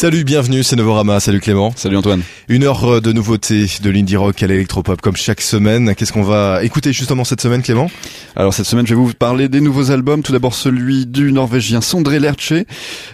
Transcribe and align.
Salut, 0.00 0.24
bienvenue, 0.24 0.62
c'est 0.62 0.76
Novorama. 0.76 1.20
Salut 1.20 1.40
Clément. 1.40 1.74
Salut 1.76 1.98
Antoine. 1.98 2.22
Une 2.48 2.64
heure 2.64 3.02
de 3.02 3.12
nouveautés 3.12 3.66
de 3.82 3.90
l'indie 3.90 4.16
rock 4.16 4.42
à 4.42 4.46
l'électropop 4.46 4.98
comme 5.02 5.14
chaque 5.14 5.42
semaine. 5.42 5.94
Qu'est-ce 5.94 6.10
qu'on 6.10 6.22
va 6.22 6.64
écouter 6.64 6.94
justement 6.94 7.22
cette 7.22 7.42
semaine 7.42 7.60
Clément? 7.60 7.90
Alors 8.34 8.54
cette 8.54 8.64
semaine 8.64 8.86
je 8.86 8.94
vais 8.94 8.98
vous 8.98 9.12
parler 9.12 9.50
des 9.50 9.60
nouveaux 9.60 9.90
albums. 9.90 10.22
Tout 10.22 10.32
d'abord 10.32 10.54
celui 10.54 11.04
du 11.04 11.32
norvégien 11.32 11.82
Sondre 11.82 12.12
Lerche, 12.12 12.54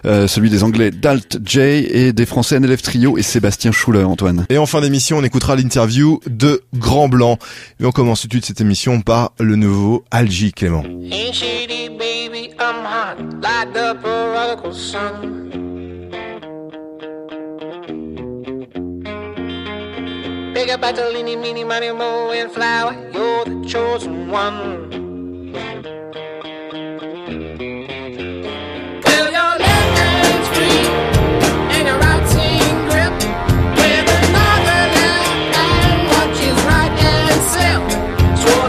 euh, 0.05 0.29
celui 0.29 0.49
des 0.49 0.63
anglais 0.63 0.93
Dalt 0.93 1.41
J 1.45 1.59
et 1.59 2.13
des 2.13 2.25
français 2.25 2.61
NLF 2.61 2.83
Trio 2.83 3.19
et 3.19 3.23
Sébastien 3.23 3.73
Schuller 3.73 4.05
Antoine. 4.05 4.47
Et 4.49 4.57
en 4.57 4.67
fin 4.67 4.81
d'émission 4.81 5.19
on 5.19 5.25
écoutera 5.25 5.57
l'interview 5.57 6.21
de 6.29 6.63
Grand 6.73 7.09
Blanc. 7.09 7.37
Et 7.81 7.85
on 7.85 7.91
commence 7.91 8.21
tout 8.21 8.29
de 8.29 8.35
suite 8.35 8.47
cette 8.47 8.61
émission 8.61 9.01
par 9.01 9.33
le 9.41 9.57
nouveau 9.57 10.05
Algie 10.13 10.53
Clément. 10.53 10.85
Big 20.57 20.71
a 20.71 20.79
battle, 20.79 21.15
any, 21.15 21.37
meeny, 21.37 21.65
money, 21.65 21.93
mo, 21.93 22.31
and 22.31 22.51
flower. 22.51 22.95
You're 23.13 23.45
the 23.45 23.69
chosen 23.69 24.31
one. 24.31 24.87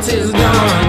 Retour 0.07 0.81
de 0.81 0.86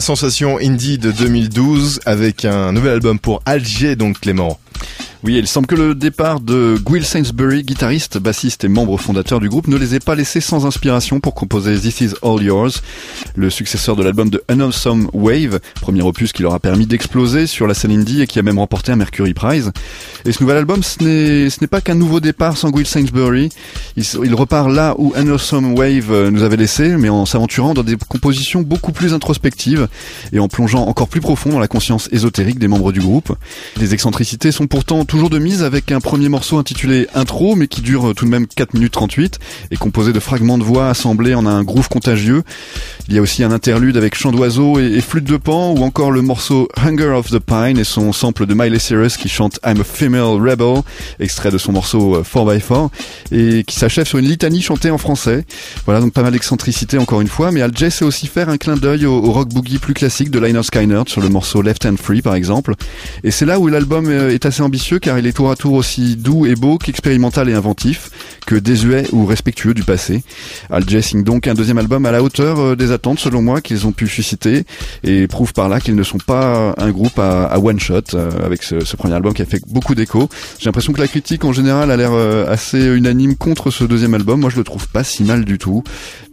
sensation 0.00 0.58
indie 0.58 0.98
de 0.98 1.10
2012 1.10 2.00
avec 2.06 2.44
un 2.44 2.72
nouvel 2.72 2.92
album 2.92 3.18
pour 3.18 3.42
Alger 3.46 3.96
donc 3.96 4.20
Clément. 4.20 4.58
Oui, 5.22 5.36
il 5.36 5.46
semble 5.46 5.66
que 5.66 5.74
le 5.74 5.94
départ 5.94 6.40
de 6.40 6.76
Will 6.88 7.04
Sainsbury, 7.04 7.62
guitariste, 7.62 8.16
bassiste 8.16 8.64
et 8.64 8.68
membre 8.68 8.96
fondateur 8.96 9.38
du 9.38 9.50
groupe, 9.50 9.66
ne 9.68 9.76
les 9.76 9.94
ait 9.94 10.00
pas 10.00 10.14
laissés 10.14 10.40
sans 10.40 10.64
inspiration 10.64 11.20
pour 11.20 11.34
composer 11.34 11.78
This 11.78 12.00
Is 12.00 12.14
All 12.22 12.42
Yours, 12.42 12.82
le 13.34 13.50
successeur 13.50 13.96
de 13.96 14.02
l'album 14.02 14.30
de 14.30 14.42
Unawesome 14.50 15.10
Wave, 15.12 15.60
premier 15.80 16.02
opus 16.02 16.32
qui 16.32 16.42
leur 16.42 16.54
a 16.54 16.60
permis 16.60 16.86
d'exploser 16.86 17.46
sur 17.46 17.66
la 17.66 17.74
scène 17.74 17.92
indie 17.92 18.22
et 18.22 18.26
qui 18.26 18.38
a 18.38 18.42
même 18.42 18.58
remporté 18.58 18.92
un 18.92 18.96
Mercury 18.96 19.34
Prize. 19.34 19.72
Et 20.24 20.32
ce 20.32 20.42
nouvel 20.42 20.58
album, 20.58 20.82
ce 20.82 21.02
n'est, 21.04 21.66
pas 21.66 21.80
qu'un 21.80 21.94
nouveau 21.94 22.20
départ 22.20 22.56
sans 22.56 22.70
Will 22.72 22.86
Sainsbury. 22.86 23.50
Il, 23.96 24.34
repart 24.34 24.68
là 24.68 24.94
où 24.98 25.12
Unawesome 25.16 25.74
Wave 25.74 26.10
euh, 26.10 26.30
nous 26.30 26.42
avait 26.42 26.56
laissé, 26.56 26.96
mais 26.96 27.08
en 27.08 27.26
s'aventurant 27.26 27.74
dans 27.74 27.82
des 27.82 27.96
compositions 27.96 28.62
beaucoup 28.62 28.92
plus 28.92 29.14
introspectives 29.14 29.88
et 30.32 30.38
en 30.38 30.48
plongeant 30.48 30.86
encore 30.86 31.08
plus 31.08 31.20
profond 31.20 31.50
dans 31.50 31.58
la 31.58 31.68
conscience 31.68 32.08
ésotérique 32.12 32.58
des 32.58 32.68
membres 32.68 32.92
du 32.92 33.00
groupe. 33.00 33.34
Les 33.78 33.94
excentricités 33.94 34.52
sont 34.52 34.66
pourtant 34.66 35.04
toujours 35.04 35.30
de 35.30 35.38
mise 35.38 35.62
avec 35.62 35.92
un 35.92 36.00
premier 36.00 36.28
morceau 36.28 36.58
intitulé 36.58 37.06
Intro, 37.14 37.56
mais 37.56 37.68
qui 37.68 37.80
dure 37.80 38.14
tout 38.14 38.24
de 38.24 38.30
même 38.30 38.46
4 38.46 38.74
minutes 38.74 38.92
38 38.92 39.38
et 39.70 39.76
composé 39.76 40.12
de 40.12 40.20
fragments 40.20 40.58
de 40.58 40.64
voix 40.64 40.88
assemblés 40.88 41.34
en 41.34 41.46
un 41.46 41.62
groove 41.62 41.88
contagieux. 41.88 42.42
Il 43.08 43.14
y 43.14 43.18
a 43.18 43.22
aussi 43.22 43.29
un 43.38 43.52
interlude 43.52 43.96
avec 43.96 44.16
chant 44.16 44.32
d'oiseau 44.32 44.78
et, 44.80 45.00
flûte 45.00 45.24
de 45.24 45.36
pan, 45.36 45.70
ou 45.70 45.82
encore 45.84 46.10
le 46.10 46.20
morceau 46.20 46.68
Hunger 46.76 47.12
of 47.16 47.30
the 47.30 47.38
Pine 47.38 47.78
et 47.78 47.84
son 47.84 48.12
sample 48.12 48.44
de 48.44 48.54
Miley 48.54 48.78
Cyrus 48.78 49.16
qui 49.16 49.28
chante 49.28 49.58
I'm 49.64 49.80
a 49.80 49.84
Female 49.84 50.36
Rebel, 50.36 50.82
extrait 51.20 51.50
de 51.50 51.56
son 51.56 51.72
morceau 51.72 52.22
4x4, 52.22 52.72
euh, 52.72 52.88
et 53.30 53.64
qui 53.64 53.76
s'achève 53.76 54.06
sur 54.06 54.18
une 54.18 54.26
litanie 54.26 54.60
chantée 54.60 54.90
en 54.90 54.98
français. 54.98 55.46
Voilà, 55.86 56.00
donc 56.00 56.12
pas 56.12 56.22
mal 56.22 56.32
d'excentricité 56.32 56.98
encore 56.98 57.20
une 57.20 57.28
fois, 57.28 57.52
mais 57.52 57.62
Al 57.62 57.70
J 57.74 57.90
sait 57.90 58.04
aussi 58.04 58.26
faire 58.26 58.48
un 58.48 58.58
clin 58.58 58.76
d'œil 58.76 59.06
au, 59.06 59.20
rock 59.20 59.48
boogie 59.48 59.78
plus 59.78 59.94
classique 59.94 60.30
de 60.30 60.38
Liner 60.40 60.62
Skynyrd 60.62 61.08
sur 61.08 61.20
le 61.20 61.28
morceau 61.28 61.62
Left 61.62 61.86
Hand 61.86 61.98
Free 61.98 62.22
par 62.22 62.34
exemple. 62.34 62.74
Et 63.22 63.30
c'est 63.30 63.46
là 63.46 63.60
où 63.60 63.68
l'album 63.68 64.08
euh, 64.08 64.34
est 64.34 64.44
assez 64.44 64.62
ambitieux 64.62 64.98
car 64.98 65.18
il 65.18 65.26
est 65.26 65.32
tour 65.32 65.50
à 65.50 65.56
tour 65.56 65.74
aussi 65.74 66.16
doux 66.16 66.46
et 66.46 66.56
beau 66.56 66.78
qu'expérimental 66.78 67.48
et 67.48 67.54
inventif, 67.54 68.10
que 68.46 68.56
désuet 68.56 69.06
ou 69.12 69.24
respectueux 69.24 69.72
du 69.72 69.84
passé. 69.84 70.22
Al 70.68 70.88
J 70.88 71.02
signe 71.02 71.22
donc 71.22 71.46
un 71.46 71.54
deuxième 71.54 71.78
album 71.78 72.04
à 72.06 72.10
la 72.10 72.22
hauteur 72.22 72.58
euh, 72.58 72.76
des 72.76 72.92
attentes 72.92 73.09
selon 73.18 73.42
moi 73.42 73.60
qu'ils 73.60 73.86
ont 73.86 73.92
pu 73.92 74.06
susciter 74.06 74.64
et 75.02 75.26
prouve 75.26 75.52
par 75.52 75.68
là 75.68 75.80
qu'ils 75.80 75.94
ne 75.94 76.02
sont 76.02 76.18
pas 76.18 76.74
un 76.78 76.90
groupe 76.90 77.18
à, 77.18 77.58
one 77.58 77.80
shot 77.80 78.14
euh, 78.14 78.30
avec 78.44 78.62
ce, 78.62 78.96
premier 78.96 79.14
album 79.14 79.34
qui 79.34 79.42
a 79.42 79.46
fait 79.46 79.60
beaucoup 79.68 79.94
d'écho. 79.94 80.28
J'ai 80.58 80.66
l'impression 80.66 80.92
que 80.92 81.00
la 81.00 81.08
critique 81.08 81.44
en 81.44 81.52
général 81.52 81.90
a 81.90 81.96
l'air 81.96 82.12
euh, 82.12 82.46
assez 82.48 82.84
unanime 82.84 83.36
contre 83.36 83.70
ce 83.70 83.84
deuxième 83.84 84.14
album. 84.14 84.40
Moi 84.40 84.50
je 84.50 84.56
le 84.56 84.64
trouve 84.64 84.88
pas 84.88 85.04
si 85.04 85.24
mal 85.24 85.44
du 85.44 85.58
tout. 85.58 85.82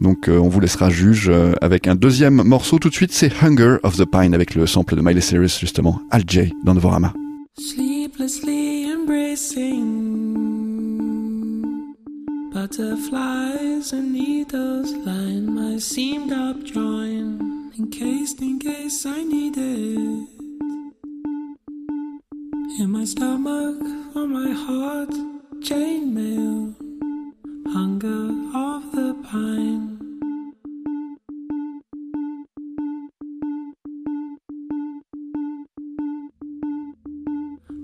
Donc 0.01 0.27
on 0.29 0.47
vous 0.47 0.59
laissera 0.59 0.89
juge 0.89 1.31
avec 1.61 1.87
un 1.87 1.95
deuxième 1.95 2.43
morceau 2.43 2.79
tout 2.79 2.89
de 2.89 2.93
suite, 2.93 3.11
c'est 3.13 3.31
Hunger 3.41 3.77
of 3.83 3.97
the 3.97 4.05
Pine 4.05 4.33
avec 4.33 4.55
le 4.55 4.67
sample 4.67 4.95
de 4.95 5.01
Miley 5.01 5.21
Cyrus 5.21 5.59
justement, 5.59 5.99
Al 6.11 6.23
J 6.27 6.53
dans 6.63 6.73
Novorama. 6.73 7.13
sleeplessly 7.57 8.85
embracing 8.91 10.56
butterflies 12.57 13.93
and 13.93 14.11
needles 14.11 14.91
line 15.05 15.45
my 15.53 15.77
seamed 15.77 16.31
up 16.33 16.57
drawing 16.63 17.71
encased 17.77 18.41
in 18.41 18.57
case 18.57 19.05
I 19.05 19.21
need 19.23 19.55
it. 19.57 20.27
In 22.79 22.89
my 22.89 23.05
stomach, 23.05 23.79
on 24.15 24.27
my 24.33 24.51
heart, 24.65 25.13
chainmail, 25.67 26.73
hunger 27.75 28.25
of 28.57 28.91
the 28.91 29.13
pine. 29.29 29.99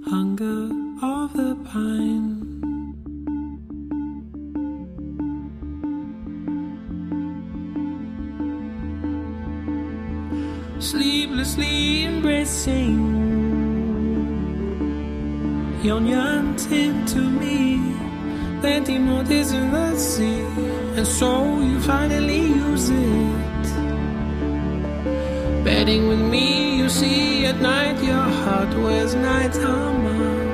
Hunger 0.09 0.61
of 1.05 1.33
the 1.33 1.55
pine. 1.71 2.42
Sleeplessly 10.83 12.03
embracing. 12.03 13.23
Yearned 15.81 16.59
to 17.07 17.21
me 17.21 17.95
Plenty 18.59 18.97
more 18.97 19.23
days 19.23 19.53
in 19.53 19.71
the 19.71 19.97
sea 19.97 20.41
And 20.97 21.07
so 21.07 21.61
you 21.61 21.79
finally 21.79 22.41
use 22.47 22.89
it. 22.89 23.63
Betting 25.63 26.09
with 26.09 26.19
me 26.19 26.77
you 26.79 26.89
see 26.89 27.45
at 27.45 27.61
night 27.61 28.03
Your 28.03 28.27
heart 28.43 28.75
wears 28.77 29.15
night 29.15 29.55
armor 29.57 30.52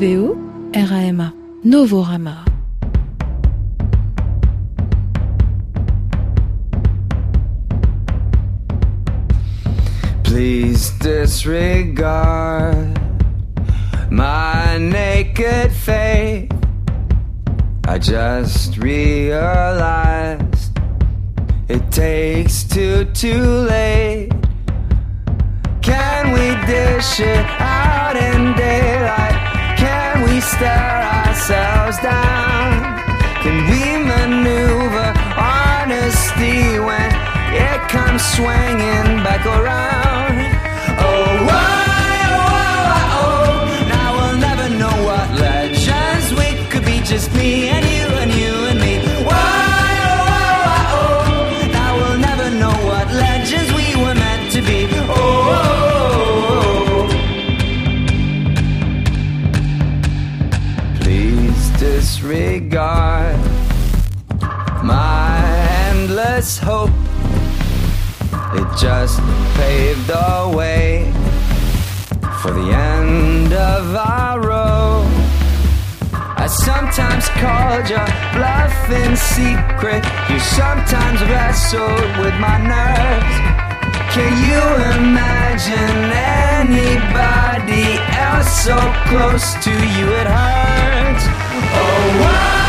R-A-M-A, 0.00 1.34
Novorama. 1.64 2.46
Please 10.22 10.90
disregard 11.00 12.96
my 14.08 14.78
naked 14.78 15.72
faith. 15.72 16.52
I 17.88 17.98
just 17.98 18.78
realized 18.78 20.78
it 21.68 21.90
takes 21.90 22.62
two 22.62 23.04
too 23.06 23.42
late. 23.42 24.30
Can 25.82 26.32
we 26.34 26.54
dish 26.66 27.18
it 27.18 27.57
stare 30.58 31.02
ourselves 31.24 31.98
down? 31.98 32.68
Can 33.42 33.56
we 33.70 33.82
maneuver 34.12 35.08
honesty 35.38 36.80
when 36.88 37.10
it 37.66 37.80
comes 37.88 38.22
swinging 38.34 39.22
back 39.22 39.46
around? 39.46 40.36
Oh, 40.98 41.46
why? 41.46 41.78
just 47.08 47.34
me 47.34 47.68
and 47.68 47.86
you. 47.86 47.97
Just 68.78 69.18
paved 69.56 70.06
the 70.06 70.52
way 70.54 71.12
for 72.40 72.52
the 72.52 72.70
end 72.70 73.52
of 73.52 73.96
our 73.96 74.38
road. 74.38 75.04
I 76.38 76.46
sometimes 76.46 77.28
called 77.42 77.90
your 77.90 78.06
bluff 78.30 78.78
in 78.88 79.16
secret. 79.16 80.06
You 80.30 80.38
sometimes 80.38 81.20
wrestled 81.26 82.18
with 82.22 82.34
my 82.38 82.56
nerves. 82.62 83.34
Can 84.14 84.30
you 84.46 84.62
imagine 84.94 85.98
anybody 86.62 87.98
else 88.14 88.62
so 88.62 88.78
close 89.10 89.54
to 89.64 89.72
you? 89.72 90.06
It 90.22 90.28
hurts. 90.30 91.24
Oh, 91.74 92.22
why, 92.22 92.67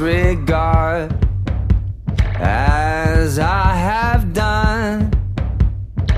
disregard 0.00 1.14
as 2.38 3.38
I 3.38 3.74
have 3.74 4.32
done. 4.32 5.12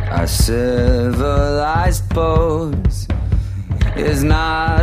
A 0.09 0.25
civilized 0.25 2.09
pose 2.11 3.09
is 3.97 4.23
not 4.23 4.82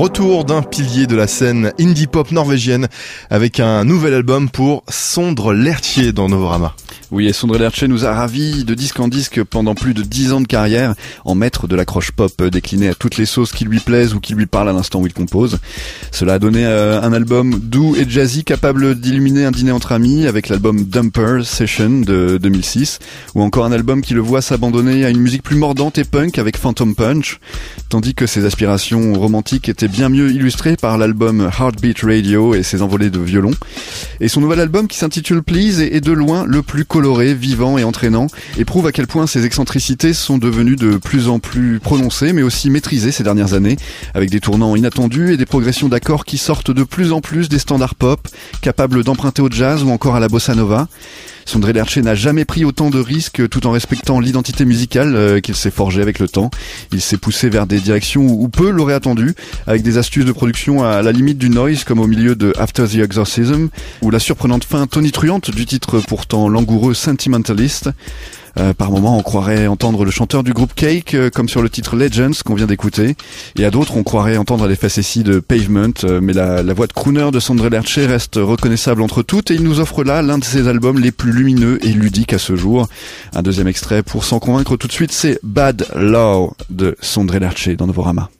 Retour 0.00 0.46
d'un 0.46 0.62
pilier 0.62 1.06
de 1.06 1.14
la 1.14 1.26
scène 1.26 1.74
indie 1.78 2.06
pop 2.06 2.32
norvégienne 2.32 2.88
avec 3.28 3.60
un 3.60 3.84
nouvel 3.84 4.14
album 4.14 4.48
pour 4.48 4.82
Sondre 4.88 5.52
Lertier 5.52 6.14
dans 6.14 6.30
Novorama. 6.30 6.74
Oui, 7.12 7.26
et 7.26 7.32
Sondre 7.32 7.58
Lerche 7.58 7.82
nous 7.82 8.04
a 8.04 8.14
ravis 8.14 8.62
de 8.62 8.72
disque 8.72 9.00
en 9.00 9.08
disque 9.08 9.42
pendant 9.42 9.74
plus 9.74 9.94
de 9.94 10.02
dix 10.02 10.32
ans 10.32 10.40
de 10.40 10.46
carrière, 10.46 10.94
en 11.24 11.34
maître 11.34 11.66
de 11.66 11.74
l'accroche 11.74 12.12
pop 12.12 12.32
euh, 12.40 12.50
décliné 12.50 12.88
à 12.88 12.94
toutes 12.94 13.16
les 13.16 13.26
sauces 13.26 13.50
qui 13.50 13.64
lui 13.64 13.80
plaisent 13.80 14.14
ou 14.14 14.20
qui 14.20 14.32
lui 14.32 14.46
parlent 14.46 14.68
à 14.68 14.72
l'instant 14.72 15.00
où 15.00 15.08
il 15.08 15.12
compose. 15.12 15.58
Cela 16.12 16.34
a 16.34 16.38
donné 16.38 16.64
euh, 16.64 17.02
un 17.02 17.12
album 17.12 17.58
doux 17.58 17.96
et 17.96 18.08
jazzy 18.08 18.44
capable 18.44 18.94
d'illuminer 18.94 19.44
un 19.44 19.50
dîner 19.50 19.72
entre 19.72 19.90
amis 19.90 20.28
avec 20.28 20.48
l'album 20.48 20.84
Dumper 20.84 21.40
Session 21.44 22.02
de 22.02 22.38
2006, 22.40 23.00
ou 23.34 23.42
encore 23.42 23.64
un 23.64 23.72
album 23.72 24.02
qui 24.02 24.14
le 24.14 24.20
voit 24.20 24.40
s'abandonner 24.40 25.04
à 25.04 25.10
une 25.10 25.18
musique 25.18 25.42
plus 25.42 25.56
mordante 25.56 25.98
et 25.98 26.04
punk 26.04 26.38
avec 26.38 26.56
Phantom 26.56 26.94
Punch, 26.94 27.40
tandis 27.88 28.14
que 28.14 28.26
ses 28.26 28.44
aspirations 28.44 29.14
romantiques 29.14 29.68
étaient 29.68 29.88
bien 29.88 30.10
mieux 30.10 30.30
illustrées 30.30 30.76
par 30.76 30.96
l'album 30.96 31.50
Heartbeat 31.58 32.02
Radio 32.02 32.54
et 32.54 32.62
ses 32.62 32.82
envolées 32.82 33.10
de 33.10 33.18
violon. 33.18 33.50
Et 34.20 34.28
son 34.28 34.40
nouvel 34.40 34.60
album 34.60 34.86
qui 34.86 34.96
s'intitule 34.96 35.42
Please 35.42 35.80
est 35.80 36.00
de 36.00 36.12
loin 36.12 36.44
le 36.46 36.62
plus 36.62 36.84
coloré, 37.00 37.32
vivant 37.32 37.78
et 37.78 37.84
entraînant 37.84 38.26
et 38.58 38.66
prouve 38.66 38.86
à 38.86 38.92
quel 38.92 39.06
point 39.06 39.26
ses 39.26 39.46
excentricités 39.46 40.12
sont 40.12 40.36
devenues 40.36 40.76
de 40.76 40.98
plus 40.98 41.30
en 41.30 41.38
plus 41.38 41.80
prononcées 41.80 42.34
mais 42.34 42.42
aussi 42.42 42.68
maîtrisées 42.68 43.10
ces 43.10 43.22
dernières 43.22 43.54
années 43.54 43.78
avec 44.12 44.28
des 44.28 44.38
tournants 44.38 44.76
inattendus 44.76 45.32
et 45.32 45.38
des 45.38 45.46
progressions 45.46 45.88
d'accords 45.88 46.26
qui 46.26 46.36
sortent 46.36 46.70
de 46.70 46.82
plus 46.82 47.12
en 47.12 47.22
plus 47.22 47.48
des 47.48 47.58
standards 47.58 47.94
pop, 47.94 48.28
capables 48.60 49.02
d'emprunter 49.02 49.40
au 49.40 49.50
jazz 49.50 49.82
ou 49.82 49.88
encore 49.88 50.14
à 50.14 50.20
la 50.20 50.28
bossa 50.28 50.54
nova. 50.54 50.88
Sondre 51.50 51.72
Lerche 51.72 51.98
n'a 51.98 52.14
jamais 52.14 52.44
pris 52.44 52.64
autant 52.64 52.90
de 52.90 53.00
risques 53.00 53.48
tout 53.48 53.66
en 53.66 53.72
respectant 53.72 54.20
l'identité 54.20 54.64
musicale 54.64 55.16
euh, 55.16 55.40
qu'il 55.40 55.56
s'est 55.56 55.72
forgée 55.72 56.00
avec 56.00 56.20
le 56.20 56.28
temps. 56.28 56.48
Il 56.92 57.00
s'est 57.00 57.16
poussé 57.16 57.48
vers 57.48 57.66
des 57.66 57.80
directions 57.80 58.22
où, 58.22 58.48
peu 58.48 58.70
l'auraient 58.70 58.94
attendu, 58.94 59.34
avec 59.66 59.82
des 59.82 59.98
astuces 59.98 60.24
de 60.24 60.30
production 60.30 60.84
à 60.84 61.02
la 61.02 61.10
limite 61.10 61.38
du 61.38 61.50
noise 61.50 61.82
comme 61.82 61.98
au 61.98 62.06
milieu 62.06 62.36
de 62.36 62.52
After 62.56 62.86
the 62.86 62.98
Exorcism, 62.98 63.66
ou 64.00 64.12
la 64.12 64.20
surprenante 64.20 64.62
fin 64.62 64.86
tonitruante 64.86 65.50
du 65.50 65.66
titre 65.66 65.98
pourtant 65.98 66.48
langoureux 66.48 66.94
Sentimentalist. 66.94 67.90
Euh, 68.58 68.74
par 68.74 68.90
moments, 68.90 69.16
on 69.16 69.22
croirait 69.22 69.66
entendre 69.66 70.04
le 70.04 70.10
chanteur 70.10 70.42
du 70.42 70.52
groupe 70.52 70.74
Cake, 70.74 71.14
euh, 71.14 71.30
comme 71.30 71.48
sur 71.48 71.62
le 71.62 71.70
titre 71.70 71.96
Legends 71.96 72.30
qu'on 72.44 72.54
vient 72.54 72.66
d'écouter. 72.66 73.16
Et 73.56 73.64
à 73.64 73.70
d'autres, 73.70 73.96
on 73.96 74.02
croirait 74.02 74.36
entendre 74.36 74.66
les 74.66 74.76
facéties 74.76 75.22
de 75.22 75.40
Pavement, 75.40 75.92
euh, 76.04 76.20
mais 76.22 76.32
la, 76.32 76.62
la 76.62 76.74
voix 76.74 76.86
de 76.86 76.92
crooner 76.92 77.30
de 77.32 77.40
Sondre 77.40 77.68
Lerche 77.68 77.98
reste 77.98 78.36
reconnaissable 78.36 79.02
entre 79.02 79.22
toutes 79.22 79.50
et 79.50 79.54
il 79.54 79.62
nous 79.62 79.80
offre 79.80 80.04
là 80.04 80.22
l'un 80.22 80.38
de 80.38 80.44
ses 80.44 80.68
albums 80.68 80.98
les 80.98 81.12
plus 81.12 81.32
lumineux 81.32 81.78
et 81.84 81.92
ludiques 81.92 82.32
à 82.32 82.38
ce 82.38 82.56
jour. 82.56 82.88
Un 83.34 83.42
deuxième 83.42 83.68
extrait 83.68 84.02
pour 84.02 84.24
s'en 84.24 84.38
convaincre 84.38 84.76
tout 84.76 84.86
de 84.86 84.92
suite, 84.92 85.12
c'est 85.12 85.38
Bad 85.42 85.86
Law 85.94 86.52
de 86.70 86.96
Sondre 87.00 87.38
Lerche 87.38 87.68
dans 87.70 87.86
Novorama. 87.86 88.30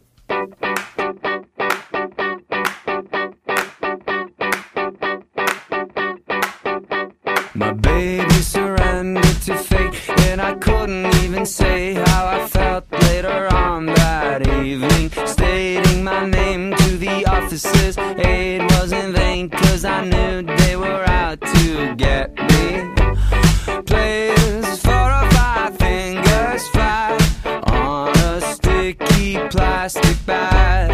Even 11.40 11.46
say 11.46 11.94
how 11.94 12.26
I 12.26 12.46
felt 12.48 12.84
later 12.92 13.48
on 13.54 13.86
that 13.86 14.46
evening. 14.46 15.10
Stating 15.26 16.04
my 16.04 16.26
name 16.26 16.74
to 16.74 16.98
the 16.98 17.24
officers, 17.24 17.96
aid 18.18 18.60
was 18.72 18.92
in 18.92 19.14
vain, 19.14 19.48
cause 19.48 19.86
I 19.86 20.04
knew 20.04 20.42
they 20.42 20.76
were 20.76 21.04
out 21.08 21.40
to 21.40 21.94
get 21.96 22.36
me. 22.50 22.92
Players 23.86 24.80
four 24.82 25.10
or 25.20 25.30
five 25.30 25.78
fingers 25.78 26.68
fly 26.68 27.16
on 27.64 28.10
a 28.18 28.40
sticky 28.42 29.38
plastic 29.48 30.18
bag. 30.26 30.90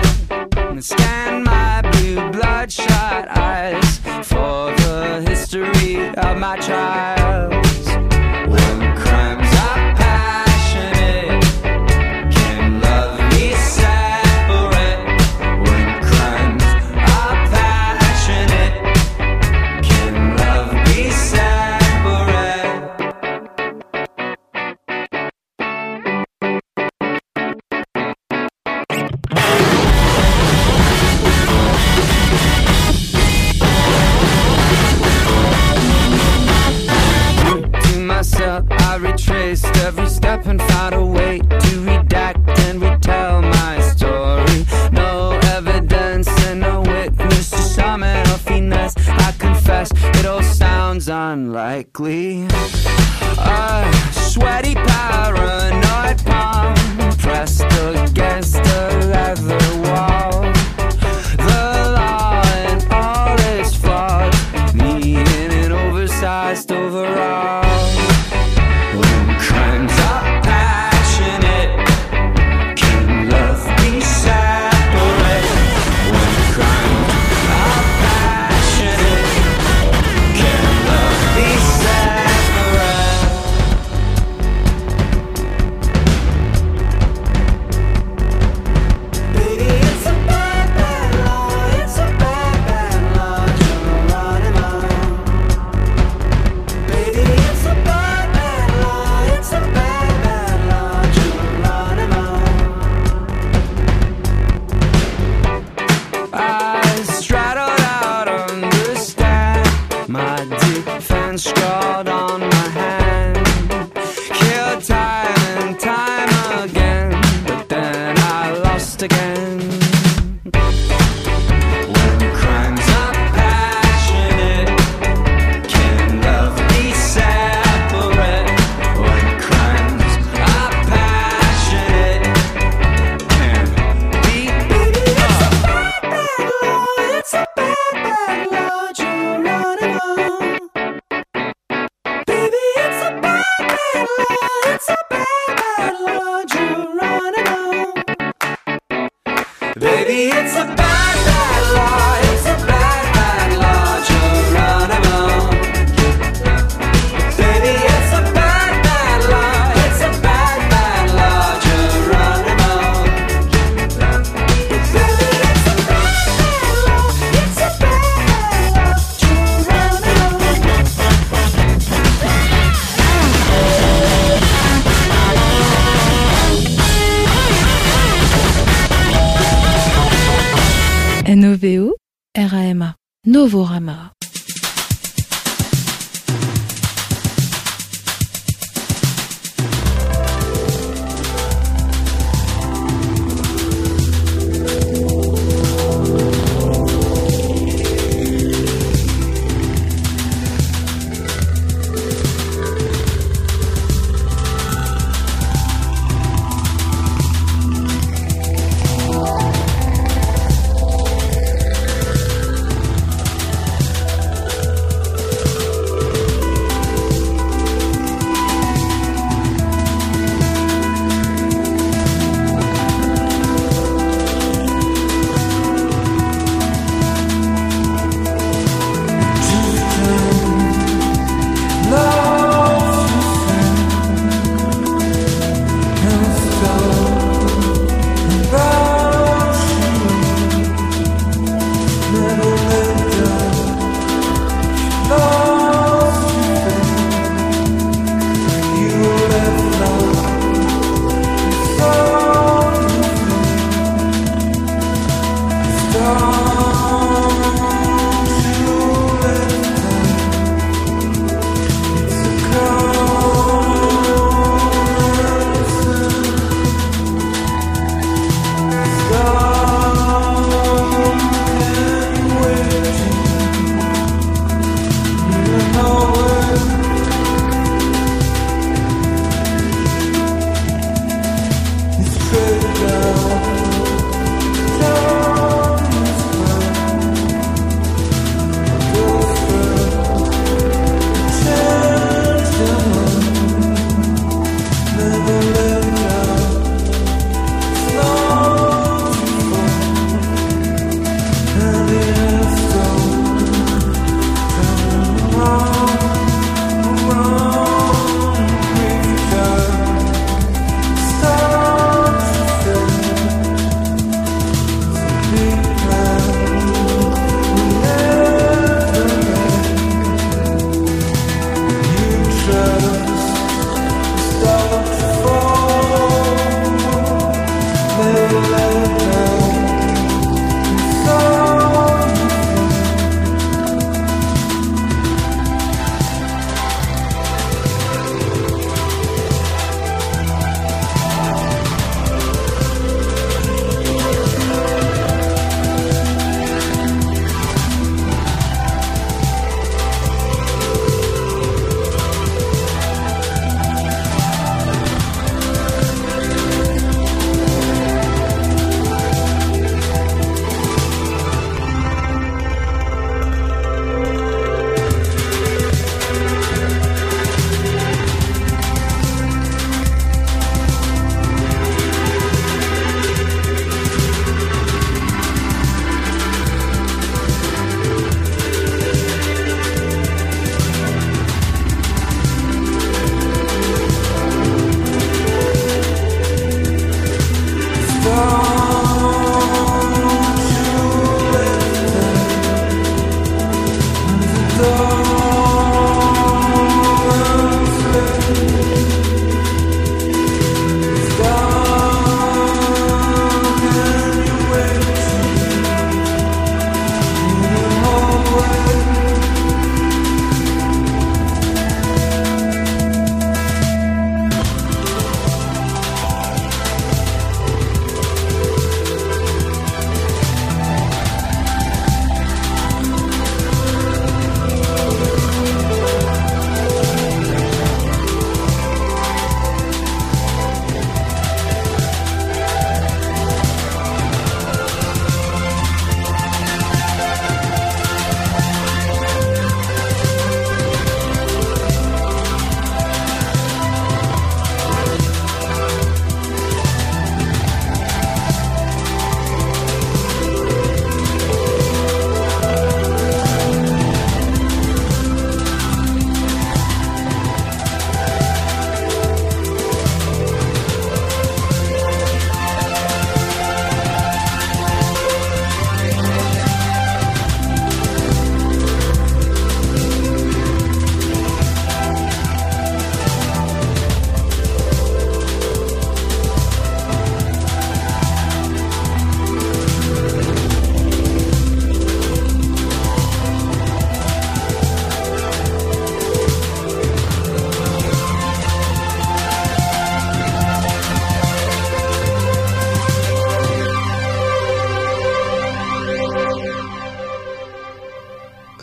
Scan 0.80 1.42
my 1.42 1.82
blue 1.90 2.30
bloodshot 2.30 3.26
eyes 3.30 3.98
for 4.22 4.70
the 4.84 5.24
history 5.26 6.08
of 6.10 6.38
my 6.38 6.56
trials. 6.58 7.55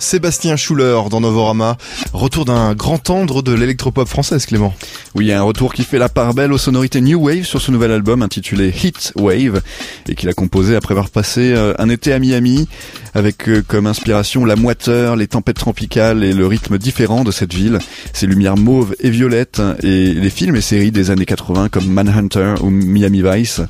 Sébastien 0.03 0.57
Schuller 0.57 0.99
dans 1.09 1.21
Novorama. 1.21 1.77
Retour 2.11 2.45
d'un 2.45 2.75
grand 2.75 2.97
tendre 2.97 3.41
de 3.41 3.53
l'électropop 3.53 4.07
française, 4.07 4.45
Clément. 4.45 4.73
Oui, 5.15 5.31
un 5.31 5.41
retour 5.41 5.73
qui 5.73 5.83
fait 5.83 5.97
la 5.97 6.09
part 6.09 6.33
belle 6.33 6.51
aux 6.51 6.57
sonorités 6.57 6.99
New 6.99 7.19
Wave 7.19 7.45
sur 7.45 7.61
ce 7.61 7.71
nouvel 7.71 7.91
album 7.91 8.21
intitulé 8.21 8.69
Hit 8.69 9.13
Wave 9.15 9.61
et 10.09 10.15
qu'il 10.15 10.27
a 10.27 10.33
composé 10.33 10.75
après 10.75 10.91
avoir 10.91 11.09
passé 11.09 11.53
euh, 11.55 11.73
un 11.79 11.87
été 11.89 12.11
à 12.11 12.19
Miami 12.19 12.67
avec 13.13 13.47
euh, 13.47 13.63
comme 13.65 13.87
inspiration 13.87 14.43
la 14.43 14.57
moiteur, 14.57 15.15
les 15.15 15.27
tempêtes 15.27 15.57
tropicales 15.57 16.23
et 16.23 16.33
le 16.33 16.45
rythme 16.45 16.77
différent 16.77 17.23
de 17.23 17.31
cette 17.31 17.53
ville, 17.53 17.79
ses 18.11 18.27
lumières 18.27 18.57
mauves 18.57 18.95
et 18.99 19.09
violettes 19.09 19.61
et 19.81 20.13
les 20.13 20.29
films 20.29 20.57
et 20.57 20.61
séries 20.61 20.91
des 20.91 21.11
années 21.11 21.25
80 21.25 21.69
comme 21.69 21.87
Manhunter 21.87 22.55
ou 22.61 22.69
Miami 22.69 23.23
Vice. 23.23 23.61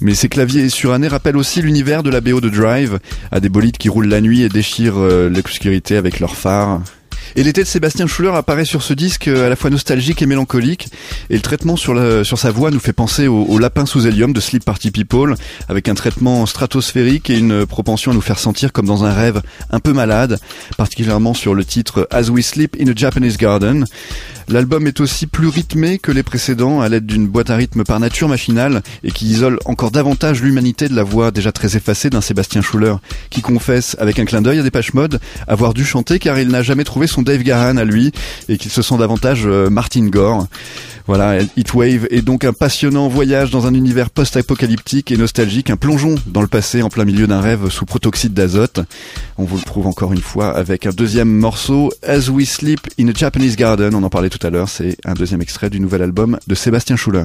Mais 0.00 0.14
ces 0.14 0.28
claviers 0.28 0.68
surannés 0.68 1.08
rappellent 1.08 1.36
aussi 1.36 1.60
l'univers 1.62 2.02
de 2.02 2.10
la 2.10 2.20
BO 2.20 2.40
de 2.40 2.48
Drive, 2.48 2.98
à 3.30 3.40
des 3.40 3.48
bolides 3.48 3.78
qui 3.78 3.88
roulent 3.88 4.08
la 4.08 4.20
nuit 4.20 4.42
et 4.42 4.48
déchirent 4.48 4.98
euh, 4.98 5.28
l'obscurité 5.28 5.96
avec 5.96 6.20
leurs 6.20 6.36
phares. 6.36 6.80
Et 7.36 7.42
l'été 7.42 7.62
de 7.62 7.68
Sébastien 7.68 8.06
Schuller 8.06 8.32
apparaît 8.34 8.64
sur 8.64 8.82
ce 8.82 8.94
disque 8.94 9.28
euh, 9.28 9.46
à 9.46 9.48
la 9.48 9.56
fois 9.56 9.70
nostalgique 9.70 10.22
et 10.22 10.26
mélancolique. 10.26 10.88
Et 11.30 11.34
le 11.34 11.42
traitement 11.42 11.76
sur, 11.76 11.94
sur 12.24 12.38
sa 12.38 12.50
voix 12.50 12.70
nous 12.70 12.80
fait 12.80 12.92
penser 12.92 13.26
au, 13.26 13.44
au 13.44 13.58
lapin 13.58 13.86
sous 13.86 14.06
hélium 14.06 14.32
de 14.32 14.40
Sleep 14.40 14.64
Party 14.64 14.90
People, 14.90 15.34
avec 15.68 15.88
un 15.88 15.94
traitement 15.94 16.46
stratosphérique 16.46 17.30
et 17.30 17.38
une 17.38 17.66
propension 17.66 18.12
à 18.12 18.14
nous 18.14 18.20
faire 18.20 18.38
sentir 18.38 18.72
comme 18.72 18.86
dans 18.86 19.04
un 19.04 19.12
rêve 19.12 19.42
un 19.70 19.80
peu 19.80 19.92
malade, 19.92 20.38
particulièrement 20.76 21.34
sur 21.34 21.54
le 21.54 21.64
titre 21.64 22.08
As 22.10 22.30
We 22.30 22.44
Sleep 22.44 22.76
in 22.80 22.88
a 22.88 22.94
Japanese 22.94 23.36
Garden. 23.36 23.84
L'album 24.50 24.86
est 24.86 25.00
aussi 25.00 25.26
plus 25.26 25.48
rythmé 25.48 25.98
que 25.98 26.10
les 26.10 26.22
précédents 26.22 26.80
à 26.80 26.88
l'aide 26.88 27.04
d'une 27.04 27.28
boîte 27.28 27.50
à 27.50 27.56
rythme 27.56 27.84
par 27.84 28.00
nature 28.00 28.28
machinale 28.28 28.82
et 29.04 29.10
qui 29.10 29.26
isole 29.26 29.58
encore 29.66 29.90
davantage 29.90 30.40
l'humanité 30.40 30.88
de 30.88 30.96
la 30.96 31.02
voix 31.02 31.30
déjà 31.30 31.52
très 31.52 31.76
effacée 31.76 32.08
d'un 32.08 32.22
Sébastien 32.22 32.62
Schuller 32.62 32.94
qui 33.28 33.42
confesse 33.42 33.94
avec 34.00 34.18
un 34.18 34.24
clin 34.24 34.40
d'œil 34.40 34.60
à 34.60 34.62
Dépêche 34.62 34.94
Mode 34.94 35.20
avoir 35.46 35.74
dû 35.74 35.84
chanter 35.84 36.18
car 36.18 36.38
il 36.38 36.48
n'a 36.48 36.62
jamais 36.62 36.84
trouvé 36.84 37.06
son 37.06 37.17
Dave 37.22 37.42
Gahan 37.42 37.76
à 37.76 37.84
lui 37.84 38.12
et 38.48 38.58
qu'il 38.58 38.70
se 38.70 38.82
sent 38.82 38.96
davantage 38.98 39.42
euh, 39.46 39.70
Martin 39.70 40.06
Gore. 40.06 40.46
Voilà, 41.06 41.40
Heatwave 41.56 42.06
est 42.10 42.20
donc 42.20 42.44
un 42.44 42.52
passionnant 42.52 43.08
voyage 43.08 43.50
dans 43.50 43.66
un 43.66 43.72
univers 43.72 44.10
post-apocalyptique 44.10 45.10
et 45.10 45.16
nostalgique, 45.16 45.70
un 45.70 45.76
plongeon 45.76 46.16
dans 46.26 46.42
le 46.42 46.48
passé 46.48 46.82
en 46.82 46.90
plein 46.90 47.06
milieu 47.06 47.26
d'un 47.26 47.40
rêve 47.40 47.70
sous 47.70 47.86
protoxyde 47.86 48.34
d'azote. 48.34 48.80
On 49.38 49.44
vous 49.44 49.56
le 49.56 49.62
prouve 49.62 49.86
encore 49.86 50.12
une 50.12 50.20
fois 50.20 50.54
avec 50.54 50.84
un 50.84 50.90
deuxième 50.90 51.30
morceau, 51.30 51.90
As 52.06 52.28
We 52.28 52.46
Sleep 52.46 52.80
in 53.00 53.08
a 53.08 53.14
Japanese 53.14 53.56
Garden, 53.56 53.94
on 53.94 54.02
en 54.02 54.10
parlait 54.10 54.28
tout 54.28 54.46
à 54.46 54.50
l'heure, 54.50 54.68
c'est 54.68 54.98
un 55.06 55.14
deuxième 55.14 55.40
extrait 55.40 55.70
du 55.70 55.80
nouvel 55.80 56.02
album 56.02 56.38
de 56.46 56.54
Sébastien 56.54 56.96
Schuller. 56.96 57.24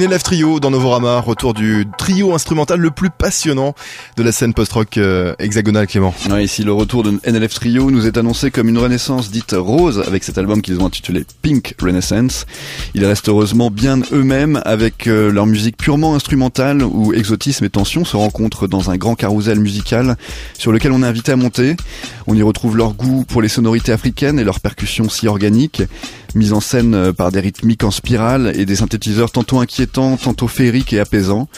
NLF 0.00 0.22
Trio 0.22 0.60
dans 0.60 0.70
Novorama, 0.70 1.20
retour 1.20 1.52
du 1.52 1.86
trio 1.98 2.32
instrumental 2.34 2.80
le 2.80 2.90
plus 2.90 3.10
passionnant 3.10 3.74
de 4.16 4.22
la 4.22 4.32
scène 4.32 4.54
post-rock 4.54 4.96
euh, 4.96 5.34
hexagonale, 5.38 5.86
Clément. 5.86 6.14
Ici 6.40 6.64
le 6.64 6.72
retour 6.72 7.02
de 7.02 7.20
NLF 7.26 7.52
Trio 7.52 7.90
nous 7.90 8.06
est 8.06 8.16
annoncé 8.16 8.50
comme 8.50 8.70
une 8.70 8.78
renaissance 8.78 9.30
dite 9.30 9.54
rose 9.54 10.02
avec 10.06 10.24
cet 10.24 10.38
album 10.38 10.62
qu'ils 10.62 10.80
ont 10.80 10.86
intitulé 10.86 11.26
Pink 11.42 11.74
Renaissance. 11.78 12.46
Ils 12.94 13.04
restent 13.04 13.28
heureusement 13.28 13.70
bien 13.70 13.98
eux-mêmes 14.10 14.62
avec 14.64 15.06
euh, 15.06 15.30
leur 15.30 15.44
musique 15.44 15.76
purement 15.76 16.14
instrumentale 16.14 16.82
où 16.82 17.12
exotisme 17.12 17.66
et 17.66 17.70
tension 17.70 18.06
se 18.06 18.16
rencontrent 18.16 18.68
dans 18.68 18.90
un 18.90 18.96
grand 18.96 19.16
carrousel 19.16 19.60
musical 19.60 20.16
sur 20.56 20.72
lequel 20.72 20.92
on 20.92 21.02
est 21.02 21.06
invité 21.06 21.32
à 21.32 21.36
monter. 21.36 21.76
On 22.26 22.34
y 22.34 22.42
retrouve 22.42 22.74
leur 22.74 22.94
goût 22.94 23.26
pour 23.28 23.42
les 23.42 23.48
sonorités 23.48 23.92
africaines 23.92 24.38
et 24.38 24.44
leurs 24.44 24.60
percussions 24.60 25.10
si 25.10 25.28
organiques. 25.28 25.82
Mise 26.34 26.52
en 26.52 26.60
scène 26.60 26.94
euh, 26.94 27.12
par 27.12 27.32
des 27.32 27.40
rythmiques 27.40 27.84
en 27.84 27.90
spirale 27.90 28.52
et 28.56 28.66
des 28.66 28.76
synthétiseurs 28.76 29.30
tantôt 29.30 29.58
inquiétants, 29.58 30.16
tantôt 30.16 30.48
féeriques 30.48 30.92
et 30.92 31.00
apaisants. 31.00 31.48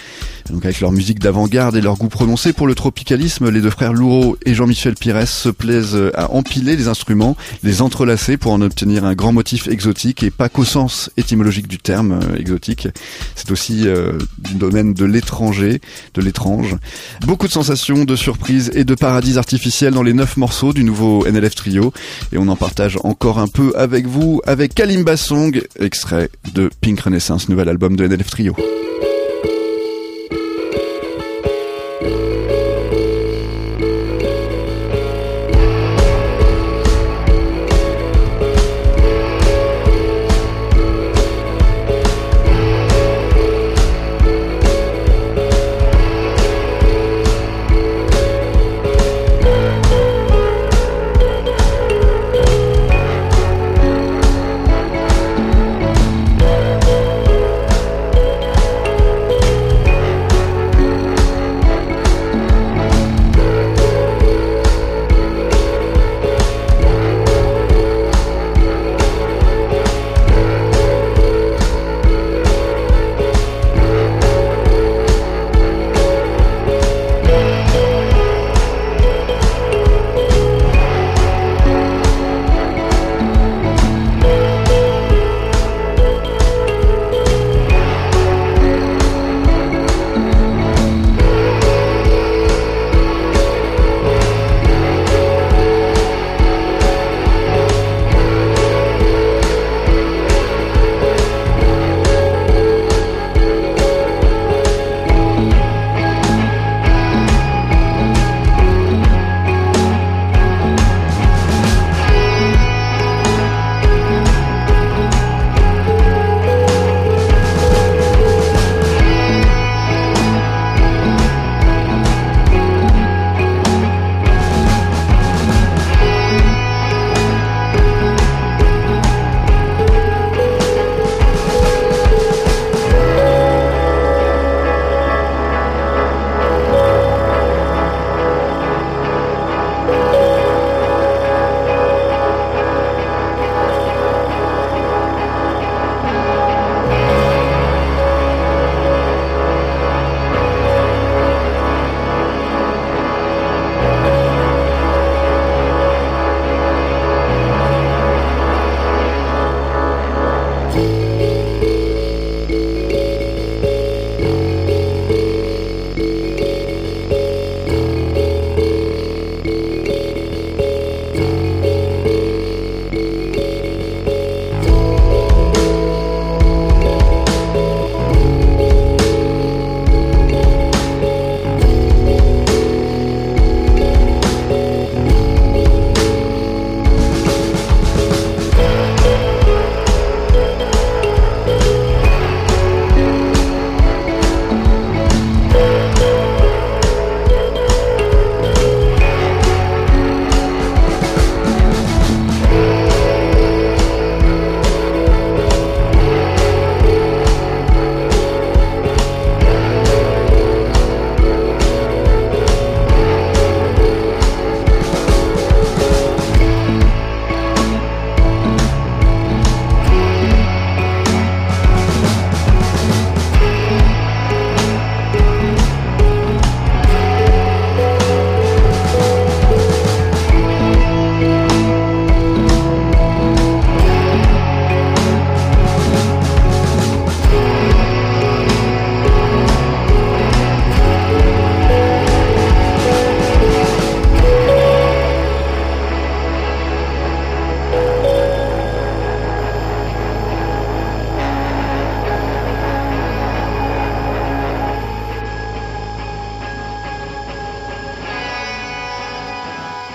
Donc 0.51 0.65
avec 0.65 0.81
leur 0.81 0.93
musique 0.93 1.19
d'avant-garde 1.19 1.77
et 1.77 1.81
leur 1.81 1.97
goût 1.97 2.09
prononcé 2.09 2.53
pour 2.53 2.67
le 2.67 2.75
tropicalisme, 2.75 3.51
les 3.51 3.61
deux 3.61 3.71
frères 3.71 3.93
Louraud 3.93 4.37
et 4.45 4.55
Jean-Michel 4.55 4.95
Pires 4.95 5.29
se 5.29 5.49
plaisent 5.49 5.99
à 6.15 6.31
empiler 6.33 6.77
les 6.77 6.89
instruments, 6.89 7.37
les 7.63 7.83
entrelacer 7.83 8.37
pour 8.37 8.53
en 8.53 8.61
obtenir 8.61 9.05
un 9.05 9.15
grand 9.15 9.33
motif 9.33 9.69
exotique 9.69 10.23
et 10.23 10.31
pas 10.31 10.49
qu'au 10.49 10.65
sens 10.65 11.11
étymologique 11.17 11.69
du 11.69 11.79
terme 11.79 12.21
euh, 12.23 12.37
exotique. 12.37 12.89
C'est 13.35 13.51
aussi 13.51 13.87
euh, 13.87 14.13
du 14.39 14.55
domaine 14.55 14.95
de 14.95 15.05
l'étranger, 15.05 15.81
de 16.15 16.23
l'étrange. 16.23 16.77
Beaucoup 17.23 17.47
de 17.47 17.53
sensations, 17.53 18.05
de 18.05 18.17
surprises 18.17 18.71
et 18.75 18.85
de 18.85 18.95
paradis 18.95 19.39
artificiels 19.39 19.95
dans 19.95 20.03
les 20.03 20.13
neuf 20.13 20.37
morceaux 20.37 20.73
du 20.73 20.85
nouveau 20.85 21.27
NLF 21.27 21.55
Trio. 21.55 21.93
Et 22.33 22.39
on 22.39 22.49
en 22.49 22.57
partage 22.57 22.99
encore 23.05 23.39
un 23.39 23.49
peu 23.49 23.73
avec 23.77 24.07
vous 24.07 24.41
avec 24.47 24.75
Kalimba 24.75 25.17
Song, 25.17 25.61
extrait 25.79 26.31
de 26.55 26.71
Pink 26.81 27.01
Renaissance, 27.01 27.49
nouvel 27.49 27.69
album 27.69 27.97
de 27.97 28.07
NLF 28.07 28.31
Trio. 28.31 28.57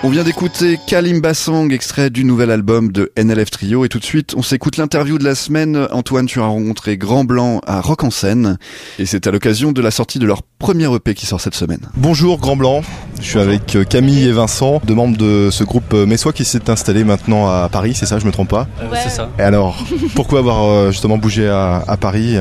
On 0.08 0.10
vient 0.10 0.24
d'écouter 0.24 0.78
Kalimba 0.86 1.34
Song, 1.34 1.70
extrait 1.70 2.08
du 2.08 2.24
nouvel 2.24 2.50
album 2.50 2.90
de 2.92 3.12
NLF 3.18 3.50
Trio. 3.50 3.84
Et 3.84 3.90
tout 3.90 3.98
de 3.98 4.04
suite, 4.04 4.32
on 4.38 4.42
s'écoute 4.42 4.78
l'interview 4.78 5.18
de 5.18 5.24
la 5.24 5.34
semaine. 5.34 5.86
Antoine, 5.92 6.24
tu 6.24 6.40
as 6.40 6.46
rencontré 6.46 6.96
Grand 6.96 7.24
Blanc 7.24 7.60
à 7.66 7.82
Rock 7.82 8.04
en 8.04 8.10
Seine. 8.10 8.56
Et 8.98 9.04
c'est 9.04 9.26
à 9.26 9.30
l'occasion 9.30 9.70
de 9.70 9.82
la 9.82 9.90
sortie 9.90 10.18
de 10.18 10.24
leur 10.24 10.42
premier 10.42 10.90
EP 10.94 11.12
qui 11.12 11.26
sort 11.26 11.42
cette 11.42 11.54
semaine. 11.54 11.90
Bonjour 11.94 12.38
Grand 12.38 12.56
Blanc, 12.56 12.80
je 13.20 13.26
suis 13.26 13.38
avec 13.38 13.76
euh, 13.76 13.84
Camille 13.84 14.24
et 14.24 14.32
Vincent, 14.32 14.80
deux 14.82 14.94
membres 14.94 15.18
de 15.18 15.50
ce 15.52 15.62
groupe 15.62 15.92
euh, 15.92 16.06
Messois 16.06 16.32
qui 16.32 16.46
s'est 16.46 16.70
installé 16.70 17.04
maintenant 17.04 17.46
à 17.46 17.68
Paris, 17.68 17.92
c'est 17.94 18.06
ça, 18.06 18.18
je 18.18 18.24
me 18.24 18.32
trompe 18.32 18.48
pas? 18.48 18.66
C'est 19.04 19.10
ça. 19.10 19.28
Et 19.38 19.42
alors, 19.42 19.84
pourquoi 20.14 20.38
avoir 20.38 20.64
euh, 20.64 20.90
justement 20.90 21.18
bougé 21.18 21.48
à, 21.48 21.84
à 21.86 21.98
Paris 21.98 22.38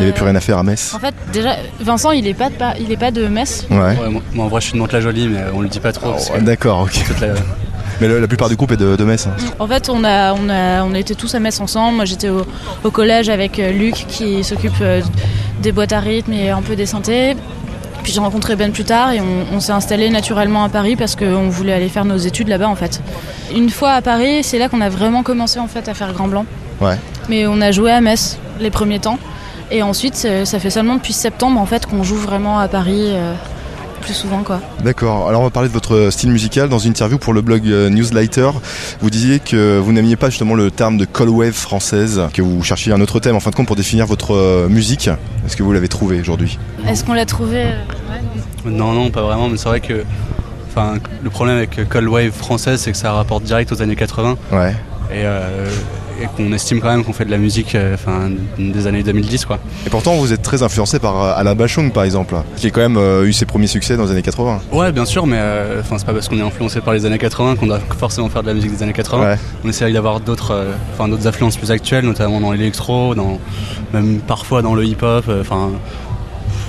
n'y 0.00 0.04
avait 0.06 0.12
plus 0.12 0.24
rien 0.24 0.34
à 0.36 0.40
faire 0.40 0.58
à 0.58 0.62
Metz 0.62 0.92
En 0.94 0.98
fait, 0.98 1.14
déjà, 1.32 1.56
Vincent, 1.80 2.10
il 2.10 2.26
est 2.26 2.34
pas 2.34 2.48
de, 2.50 2.54
Pa- 2.54 2.74
il 2.80 2.90
est 2.92 2.96
pas 2.96 3.10
de 3.10 3.26
Metz. 3.26 3.66
Ouais. 3.70 3.76
Ouais, 3.78 3.94
moi, 4.10 4.22
moi, 4.34 4.44
en 4.44 4.48
vrai 4.48 4.60
je 4.60 4.66
suis 4.66 4.74
de 4.74 4.78
Mantes-la-Jolie 4.78 5.28
mais 5.28 5.40
on 5.54 5.60
le 5.60 5.68
dit 5.68 5.80
pas 5.80 5.92
trop 5.92 6.12
que 6.14 6.40
D'accord, 6.40 6.80
ok. 6.80 6.92
toute 7.06 7.20
la- 7.20 7.34
Mais 8.00 8.08
le- 8.08 8.18
la 8.20 8.26
plupart 8.28 8.48
du 8.48 8.56
groupe 8.56 8.72
est 8.72 8.76
de, 8.76 8.96
de 8.96 9.04
Metz. 9.04 9.26
hein. 9.26 9.32
En 9.58 9.66
fait, 9.66 9.88
on 9.90 10.02
a, 10.04 10.32
on 10.34 10.48
a, 10.48 10.82
on 10.84 10.94
était 10.94 11.14
tous 11.14 11.34
à 11.34 11.38
Metz 11.40 11.60
ensemble. 11.60 11.96
Moi, 11.96 12.04
j'étais 12.06 12.30
au, 12.30 12.46
au 12.84 12.90
collège 12.90 13.28
avec 13.28 13.58
euh, 13.58 13.72
Luc 13.72 13.94
qui 14.08 14.42
s'occupe 14.42 14.72
euh, 14.80 15.02
des 15.62 15.72
boîtes 15.72 15.92
à 15.92 16.00
rythme 16.00 16.32
et 16.32 16.48
un 16.50 16.62
peu 16.62 16.76
des 16.76 16.86
synthés. 16.86 17.36
Puis 18.02 18.12
j'ai 18.14 18.20
rencontré 18.20 18.56
Ben 18.56 18.72
plus 18.72 18.84
tard 18.84 19.12
et 19.12 19.20
on, 19.20 19.54
on 19.56 19.60
s'est 19.60 19.72
installé 19.72 20.08
naturellement 20.08 20.64
à 20.64 20.70
Paris 20.70 20.96
parce 20.96 21.14
qu'on 21.16 21.50
voulait 21.50 21.74
aller 21.74 21.90
faire 21.90 22.06
nos 22.06 22.16
études 22.16 22.48
là-bas 22.48 22.68
en 22.68 22.74
fait. 22.74 23.02
Une 23.54 23.68
fois 23.68 23.90
à 23.90 24.00
Paris, 24.00 24.42
c'est 24.42 24.56
là 24.58 24.70
qu'on 24.70 24.80
a 24.80 24.88
vraiment 24.88 25.22
commencé 25.22 25.58
en 25.58 25.66
fait 25.66 25.86
à 25.86 25.92
faire 25.92 26.14
Grand 26.14 26.26
Blanc. 26.28 26.46
Ouais. 26.80 26.96
Mais 27.28 27.46
on 27.46 27.60
a 27.60 27.70
joué 27.72 27.90
à 27.92 28.00
Metz 28.00 28.38
les 28.58 28.70
premiers 28.70 29.00
temps 29.00 29.18
et 29.70 29.82
ensuite 29.82 30.14
ça 30.44 30.58
fait 30.58 30.70
seulement 30.70 30.96
depuis 30.96 31.12
septembre 31.12 31.60
en 31.60 31.66
fait 31.66 31.86
qu'on 31.86 32.02
joue 32.02 32.16
vraiment 32.16 32.58
à 32.58 32.68
Paris 32.68 33.10
euh, 33.12 33.34
plus 34.00 34.14
souvent 34.14 34.42
quoi. 34.42 34.60
D'accord. 34.82 35.28
Alors 35.28 35.42
on 35.42 35.44
va 35.44 35.50
parler 35.50 35.68
de 35.68 35.74
votre 35.74 36.08
style 36.10 36.30
musical. 36.30 36.68
Dans 36.68 36.78
une 36.78 36.90
interview 36.90 37.18
pour 37.18 37.32
le 37.32 37.42
blog 37.42 37.66
euh, 37.66 37.90
Newsletter, 37.90 38.50
vous 39.00 39.10
disiez 39.10 39.38
que 39.40 39.78
vous 39.78 39.92
n'aimiez 39.92 40.16
pas 40.16 40.30
justement 40.30 40.54
le 40.54 40.70
terme 40.70 40.96
de 40.96 41.04
call 41.04 41.28
wave 41.28 41.52
française, 41.52 42.20
que 42.32 42.40
vous 42.42 42.62
cherchiez 42.62 42.92
un 42.92 43.00
autre 43.00 43.20
thème 43.20 43.36
en 43.36 43.40
fin 43.40 43.50
de 43.50 43.54
compte 43.56 43.66
pour 43.66 43.76
définir 43.76 44.06
votre 44.06 44.34
euh, 44.34 44.68
musique. 44.68 45.08
Est-ce 45.46 45.56
que 45.56 45.62
vous 45.62 45.72
l'avez 45.72 45.88
trouvé 45.88 46.18
aujourd'hui? 46.20 46.58
Est-ce 46.88 47.04
qu'on 47.04 47.12
l'a 47.14 47.26
trouvé 47.26 47.64
ouais. 47.64 48.70
Non, 48.70 48.92
non, 48.92 49.10
pas 49.10 49.22
vraiment, 49.22 49.48
mais 49.48 49.56
c'est 49.58 49.68
vrai 49.68 49.80
que 49.80 50.04
enfin, 50.70 50.94
le 51.22 51.30
problème 51.30 51.56
avec 51.56 51.88
Cold 51.88 52.08
Wave 52.08 52.30
française, 52.32 52.80
c'est 52.80 52.92
que 52.92 52.98
ça 52.98 53.12
rapporte 53.12 53.42
direct 53.44 53.70
aux 53.72 53.82
années 53.82 53.96
80 53.96 54.36
Ouais. 54.52 54.70
et, 55.10 55.24
euh, 55.24 55.68
et 56.20 56.26
qu'on 56.36 56.52
estime 56.52 56.80
quand 56.80 56.88
même 56.88 57.04
qu'on 57.04 57.12
fait 57.12 57.24
de 57.24 57.30
la 57.30 57.38
musique 57.38 57.74
euh, 57.74 57.94
enfin, 57.94 58.30
des 58.58 58.86
années 58.86 59.02
2010. 59.02 59.44
Quoi. 59.46 59.58
Et 59.86 59.90
pourtant 59.90 60.14
vous 60.16 60.32
êtes 60.32 60.42
très 60.42 60.62
influencé 60.62 60.98
par 60.98 61.22
euh, 61.22 61.32
Alain 61.34 61.54
Bachung 61.54 61.92
par 61.92 62.04
exemple, 62.04 62.34
qui 62.56 62.66
a 62.66 62.70
quand 62.70 62.80
même 62.80 62.96
euh, 62.96 63.26
eu 63.26 63.32
ses 63.32 63.46
premiers 63.46 63.66
succès 63.66 63.96
dans 63.96 64.04
les 64.04 64.10
années 64.10 64.22
80. 64.22 64.60
Ouais, 64.72 64.92
bien 64.92 65.04
sûr, 65.04 65.26
mais 65.26 65.40
enfin, 65.80 65.98
c'est 65.98 66.06
pas 66.06 66.12
parce 66.12 66.28
qu'on 66.28 66.38
est 66.38 66.42
influencé 66.42 66.80
par 66.80 66.94
les 66.94 67.06
années 67.06 67.18
80 67.18 67.56
qu'on 67.56 67.66
doit 67.66 67.80
forcément 67.98 68.28
faire 68.28 68.42
de 68.42 68.48
la 68.48 68.54
musique 68.54 68.70
des 68.70 68.82
années 68.82 68.92
80. 68.92 69.22
Ouais. 69.22 69.38
On 69.64 69.68
essaye 69.68 69.92
d'avoir 69.92 70.20
d'autres 70.20 70.66
influences 70.98 71.56
plus 71.56 71.70
actuelles, 71.70 72.04
notamment 72.04 72.40
dans 72.40 72.52
l'électro, 72.52 73.14
dans, 73.14 73.38
même 73.92 74.20
parfois 74.20 74.62
dans 74.62 74.74
le 74.74 74.84
hip-hop. 74.84 75.24
Enfin, 75.40 75.70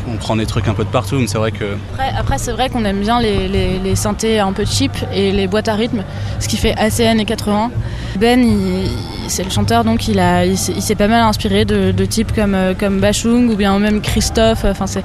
on 0.07 0.17
prend 0.17 0.35
des 0.35 0.45
trucs 0.45 0.67
un 0.67 0.73
peu 0.73 0.83
de 0.83 0.89
partout, 0.89 1.15
mais 1.19 1.27
c'est 1.27 1.37
vrai 1.37 1.51
que 1.51 1.77
Après, 1.93 2.11
après, 2.17 2.37
c'est 2.37 2.51
vrai 2.51 2.69
qu'on 2.69 2.85
aime 2.85 3.01
bien 3.01 3.19
les, 3.19 3.47
les, 3.47 3.79
les 3.79 3.95
synthés 3.95 4.39
un 4.39 4.53
peu 4.53 4.65
cheap 4.65 4.91
et 5.13 5.31
les 5.31 5.47
boîtes 5.47 5.67
à 5.67 5.75
rythme, 5.75 6.03
ce 6.39 6.47
qui 6.47 6.57
fait 6.57 6.75
assez 6.77 7.05
années 7.05 7.25
80. 7.25 7.71
Ben, 8.19 8.45
c'est 9.27 9.43
le 9.43 9.49
chanteur, 9.49 9.83
donc 9.83 10.07
il, 10.07 10.21
il, 10.45 10.57
s'est, 10.57 10.95
pas 10.95 11.07
mal 11.07 11.21
inspiré 11.21 11.65
de, 11.65 11.91
de 11.91 12.05
types 12.05 12.33
comme, 12.33 12.55
euh, 12.55 12.73
comme 12.77 12.99
Bachung 12.99 13.49
ou 13.49 13.55
bien 13.55 13.77
même 13.79 14.01
Christophe. 14.01 14.65
Enfin, 14.65 14.87
c'est... 14.87 15.03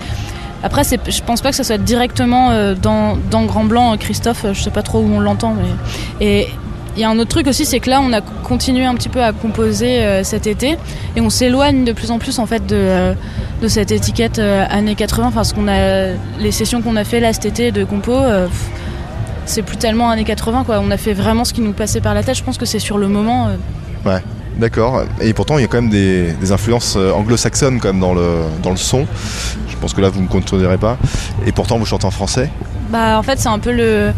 Après, 0.63 0.83
je 0.85 1.23
pense 1.23 1.43
pas 1.43 1.51
que 1.51 1.57
ça 1.57 1.65
soit 1.65 1.79
directement 1.79 2.51
euh, 2.51 2.75
dans, 2.75 3.17
dans 3.31 3.45
Grand 3.45 3.65
Blanc. 3.65 3.97
Christophe, 3.99 4.47
je 4.53 4.61
sais 4.61 4.71
pas 4.71 4.83
trop 4.83 4.99
où 4.99 5.09
on 5.15 5.21
l'entend, 5.21 5.55
mais. 5.55 6.27
Et, 6.27 6.49
il 6.97 7.01
y 7.01 7.05
a 7.05 7.11
un 7.11 7.19
autre 7.19 7.29
truc 7.31 7.47
aussi, 7.47 7.65
c'est 7.67 7.79
que 7.81 7.91
là, 7.91 8.01
on 8.03 8.13
a 8.13 8.21
continué 8.21 8.85
un 8.87 8.95
petit 8.95 9.09
peu 9.11 9.23
à 9.23 9.33
composer 9.33 10.01
euh, 10.01 10.25
cet 10.25 10.47
été 10.47 10.79
et 11.15 11.21
on 11.21 11.31
s'éloigne 11.31 11.85
de 11.85 11.93
plus 11.93 12.11
en 12.11 12.19
plus 12.19 12.39
en 12.39 12.47
fait 12.47 12.67
de, 12.67 12.75
euh, 12.77 13.15
de 13.63 13.69
cette 13.69 13.91
étiquette 13.93 14.39
euh, 14.39 14.65
années 14.71 14.95
80. 14.95 15.27
Enfin, 15.29 15.45
ce 15.45 15.53
qu'on 15.55 15.69
a, 15.69 16.13
les 16.41 16.51
sessions 16.53 16.81
qu'on 16.83 16.97
a 16.97 17.05
fait 17.05 17.21
là 17.21 17.33
cet 17.33 17.45
été 17.47 17.71
de 17.73 17.85
compo, 17.85 18.17
c'est 19.45 19.63
plus 19.63 19.77
tellement 19.77 20.11
années 20.11 20.25
80 20.25 20.65
quoi. 20.65 20.81
On 20.83 20.91
a 20.91 20.97
fait 20.97 21.13
vraiment 21.13 21.45
ce 21.45 21.53
qui 21.53 21.61
nous 21.61 21.73
passait 21.73 22.01
par 22.01 22.15
la 22.15 22.23
tête. 22.23 22.37
Je 22.37 22.43
pense 22.43 22.59
que 22.59 22.67
c'est 22.67 22.79
sur 22.81 22.99
le 22.99 23.09
moment. 23.09 23.49
euh, 23.49 24.19
D'accord. 24.59 25.03
Et 25.21 25.35
pourtant 25.35 25.59
il 25.59 25.63
y 25.63 25.65
a 25.65 25.69
quand 25.69 25.83
même 25.83 25.91
des, 25.91 26.33
des 26.33 26.51
influences 26.51 26.97
anglo-saxonnes 26.97 27.79
quand 27.79 27.89
même 27.89 28.01
dans 28.01 28.15
le, 28.15 28.27
dans 28.63 28.71
le 28.71 28.77
son. 28.79 29.07
Je 29.69 29.77
pense 29.77 29.93
que 29.93 30.01
là 30.01 30.09
vous 30.09 30.23
me 30.23 30.29
contredirez 30.29 30.79
pas. 30.79 30.97
Et 31.47 31.53
pourtant 31.53 31.77
vous 31.79 31.85
chantez 31.85 32.07
en 32.07 32.11
français. 32.11 32.51
Bah 32.89 33.19
en 33.19 33.23
fait 33.23 33.39
c'est 33.39 33.49
un 33.51 33.59
peu 33.59 33.73
le. 33.73 34.13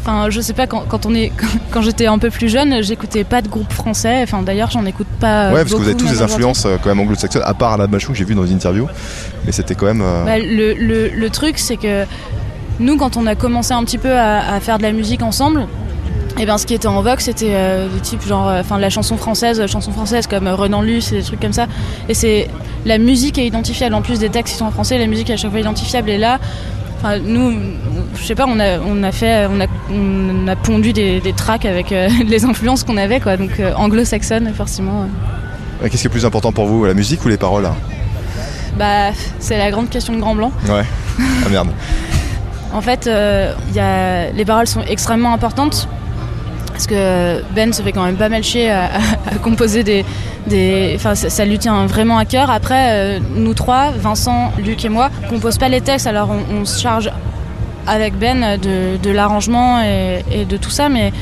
Enfin 0.00 0.30
je 0.30 0.40
sais 0.40 0.52
pas 0.52 0.66
quand, 0.66 0.84
quand 0.88 1.06
on 1.06 1.14
est 1.14 1.32
quand 1.72 1.82
j'étais 1.82 2.06
un 2.06 2.18
peu 2.18 2.30
plus 2.30 2.48
jeune 2.48 2.82
j'écoutais 2.82 3.24
pas 3.24 3.42
de 3.42 3.48
groupe 3.48 3.72
français. 3.72 4.20
Enfin 4.22 4.42
d'ailleurs 4.42 4.70
j'en 4.70 4.86
écoute 4.86 5.08
pas. 5.20 5.48
ouais, 5.48 5.60
parce 5.62 5.72
que 5.72 5.76
vous 5.76 5.82
avez 5.88 5.96
tous 5.96 6.06
des 6.08 6.22
influences 6.22 6.64
euh, 6.66 6.76
quand 6.82 6.88
même 6.88 7.00
anglo-saxonnes, 7.00 7.42
à 7.44 7.54
part 7.54 7.72
Alain 7.72 7.86
Bachung 7.88 8.12
que 8.12 8.18
j'ai 8.18 8.24
vu 8.24 8.34
dans 8.34 8.46
une 8.46 8.54
interview. 8.56 8.86
Mais 9.44 9.52
c'était 9.52 9.74
quand 9.74 9.86
même. 9.86 10.02
euh, 10.02 10.24
Bah, 10.24 10.38
le, 10.38 10.74
le- 10.74 11.08
le 11.08 11.30
truc, 11.30 11.58
c'est 11.58 11.76
que 11.76 12.04
nous, 12.78 12.96
quand 12.96 13.16
on 13.16 13.26
a 13.26 13.34
commencé 13.34 13.72
un 13.72 13.82
petit 13.84 13.98
peu 13.98 14.12
à, 14.12 14.54
à 14.54 14.60
faire 14.60 14.78
de 14.78 14.82
la 14.84 14.92
musique 14.92 15.22
ensemble, 15.22 15.66
et 16.38 16.44
ben, 16.44 16.58
ce 16.58 16.66
qui 16.66 16.74
était 16.74 16.86
en 16.88 17.00
vogue, 17.02 17.20
c'était 17.20 17.52
euh, 17.54 17.88
des 17.88 18.00
types 18.00 18.22
genre, 18.26 18.46
euh, 18.48 18.60
enfin, 18.60 18.76
de 18.76 18.82
la 18.82 18.90
chanson 18.90 19.16
française, 19.16 19.58
euh, 19.60 19.66
chanson 19.66 19.90
française 19.90 20.26
comme 20.26 20.46
Renan 20.46 20.82
Luce 20.82 21.10
et 21.12 21.16
des 21.16 21.22
trucs 21.22 21.40
comme 21.40 21.54
ça. 21.54 21.66
Et 22.10 22.14
c'est 22.14 22.48
la 22.84 22.98
musique 22.98 23.38
est 23.38 23.46
identifiable 23.46 23.94
en 23.94 24.02
plus 24.02 24.18
des 24.18 24.28
textes 24.28 24.52
qui 24.52 24.58
sont 24.58 24.66
en 24.66 24.70
français, 24.70 24.98
la 24.98 25.06
musique 25.06 25.30
est 25.30 25.34
à 25.34 25.36
chaque 25.38 25.50
fois 25.50 25.60
identifiable. 25.60 26.10
Et 26.10 26.18
là, 26.18 26.38
enfin, 26.98 27.18
nous, 27.18 27.52
je 28.14 28.22
sais 28.24 28.34
pas, 28.34 28.46
on 28.48 28.58
a, 28.60 28.78
on 28.78 29.02
a 29.02 29.12
fait, 29.12 29.46
on 29.46 29.60
a, 29.60 29.66
on 29.92 30.48
a 30.48 30.56
pondu 30.56 30.92
des, 30.92 31.20
des 31.20 31.32
tracks 31.32 31.64
avec 31.64 31.92
euh, 31.92 32.08
les 32.26 32.44
influences 32.44 32.84
qu'on 32.84 32.96
avait, 32.96 33.20
quoi. 33.20 33.36
Donc 33.36 33.60
euh, 33.60 33.72
anglo-saxonne, 33.74 34.52
forcément. 34.54 35.06
Qu'est-ce 35.82 36.02
qui 36.02 36.06
est 36.06 36.10
plus 36.10 36.24
important 36.24 36.52
pour 36.52 36.66
vous, 36.66 36.84
la 36.84 36.94
musique 36.94 37.24
ou 37.24 37.28
les 37.28 37.36
paroles? 37.36 37.68
Bah, 38.78 39.10
c'est 39.38 39.58
la 39.58 39.70
grande 39.70 39.88
question 39.88 40.14
de 40.14 40.20
Grand 40.20 40.34
Blanc. 40.34 40.52
Ouais. 40.68 40.84
Ah 41.46 41.48
merde. 41.48 41.68
En 42.74 42.82
fait, 42.82 43.06
euh, 43.06 43.54
il 43.70 43.76
y 43.76 43.80
a... 43.80 44.30
les 44.32 44.44
paroles 44.44 44.66
sont 44.66 44.82
extrêmement 44.82 45.32
importantes. 45.32 45.88
Parce 46.76 46.86
que 46.88 47.42
Ben 47.54 47.72
se 47.72 47.80
fait 47.80 47.92
quand 47.92 48.04
même 48.04 48.16
pas 48.16 48.28
mal 48.28 48.42
chier 48.44 48.70
à, 48.70 48.84
à- 48.84 49.34
à 49.34 49.38
composer 49.42 49.82
des. 49.82 50.04
des... 50.46 50.92
Enfin, 50.96 51.14
ça, 51.14 51.30
ça 51.30 51.44
lui 51.46 51.58
tient 51.58 51.86
vraiment 51.86 52.18
à 52.18 52.26
cœur. 52.26 52.50
Après, 52.50 52.90
euh, 52.90 53.18
nous 53.34 53.54
trois, 53.54 53.92
Vincent, 53.92 54.52
Luc 54.58 54.84
et 54.84 54.90
moi, 54.90 55.08
on 55.24 55.28
compose 55.30 55.56
pas 55.56 55.68
les 55.70 55.80
textes, 55.80 56.06
alors 56.06 56.28
on, 56.30 56.54
on 56.60 56.64
se 56.66 56.78
charge 56.80 57.10
avec 57.86 58.18
Ben 58.18 58.58
de, 58.58 58.98
de 59.02 59.10
l'arrangement 59.10 59.80
et, 59.82 60.22
et 60.30 60.44
de 60.44 60.56
tout 60.58 60.70
ça, 60.70 60.88
mais. 60.90 61.12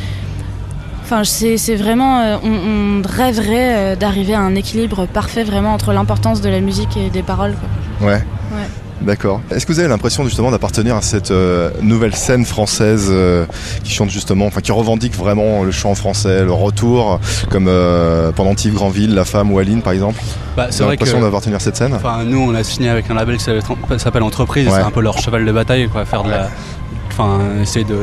Enfin, 1.05 1.23
c'est 1.23 1.77
vraiment. 1.77 2.19
euh, 2.21 2.37
on, 2.43 2.49
on 2.51 3.03
rêverait 3.09 3.75
euh, 3.93 3.95
d'arriver 3.97 4.35
à 4.35 4.41
un 4.41 4.57
équilibre 4.57 5.07
parfait 5.07 5.45
vraiment 5.45 5.73
entre 5.75 5.93
l'importance 5.93 6.41
de 6.41 6.49
la 6.49 6.61
musique 6.61 6.97
et 6.97 7.11
des 7.11 7.23
paroles. 7.23 7.55
quoi. 8.01 8.09
Ouais. 8.59 8.69
D'accord. 9.05 9.41
Est-ce 9.51 9.67
que 9.67 9.73
vous 9.73 9.81
avez 9.81 9.89
l'impression 9.89 10.25
justement 10.25 10.51
d'appartenir 10.51 10.97
à 10.97 11.03
cette 11.03 11.31
euh, 11.31 11.71
nouvelle 11.83 12.15
scène 12.15 12.45
française 12.45 13.09
euh, 13.11 13.47
qui 13.83 13.93
chante 13.93 14.11
justement, 14.11 14.47
enfin 14.47 14.61
qui 14.61 14.73
revendique 14.73 15.15
vraiment 15.15 15.63
le 15.63 15.71
chant 15.71 15.95
français, 15.95 16.45
le 16.45 16.53
retour, 16.53 17.21
comme 17.51 17.67
euh, 17.69 18.33
Pendentif, 18.33 18.75
Grandville, 18.75 19.15
La 19.15 19.25
Femme 19.25 19.53
ou 19.53 19.59
Aline 19.59 19.83
par 19.83 19.93
exemple? 19.93 20.21
Bah, 20.57 20.69
c'est 20.71 20.83
vrai 20.83 20.97
que. 20.97 21.05
l'impression 21.05 21.25
d'appartenir 21.25 21.57
à 21.57 21.61
cette 21.61 21.77
scène? 21.77 21.95
Enfin, 21.95 22.25
nous, 22.25 22.39
on 22.39 22.55
a 22.55 22.65
signé 22.65 22.89
avec 22.89 23.11
un 23.11 23.15
label 23.15 23.37
qui 23.37 23.45
s'appelle 23.99 24.23
Entreprise. 24.23 24.69
Ouais. 24.69 24.75
C'est 24.75 24.81
un 24.81 24.91
peu 24.91 25.01
leur 25.01 25.19
cheval 25.19 25.45
de 25.45 25.53
bataille, 25.53 25.89
quoi. 25.89 26.05
Faire 26.05 26.23
de 26.23 26.31
la, 26.31 26.49
enfin, 27.11 27.41
essayer 27.61 27.85
de 27.85 27.99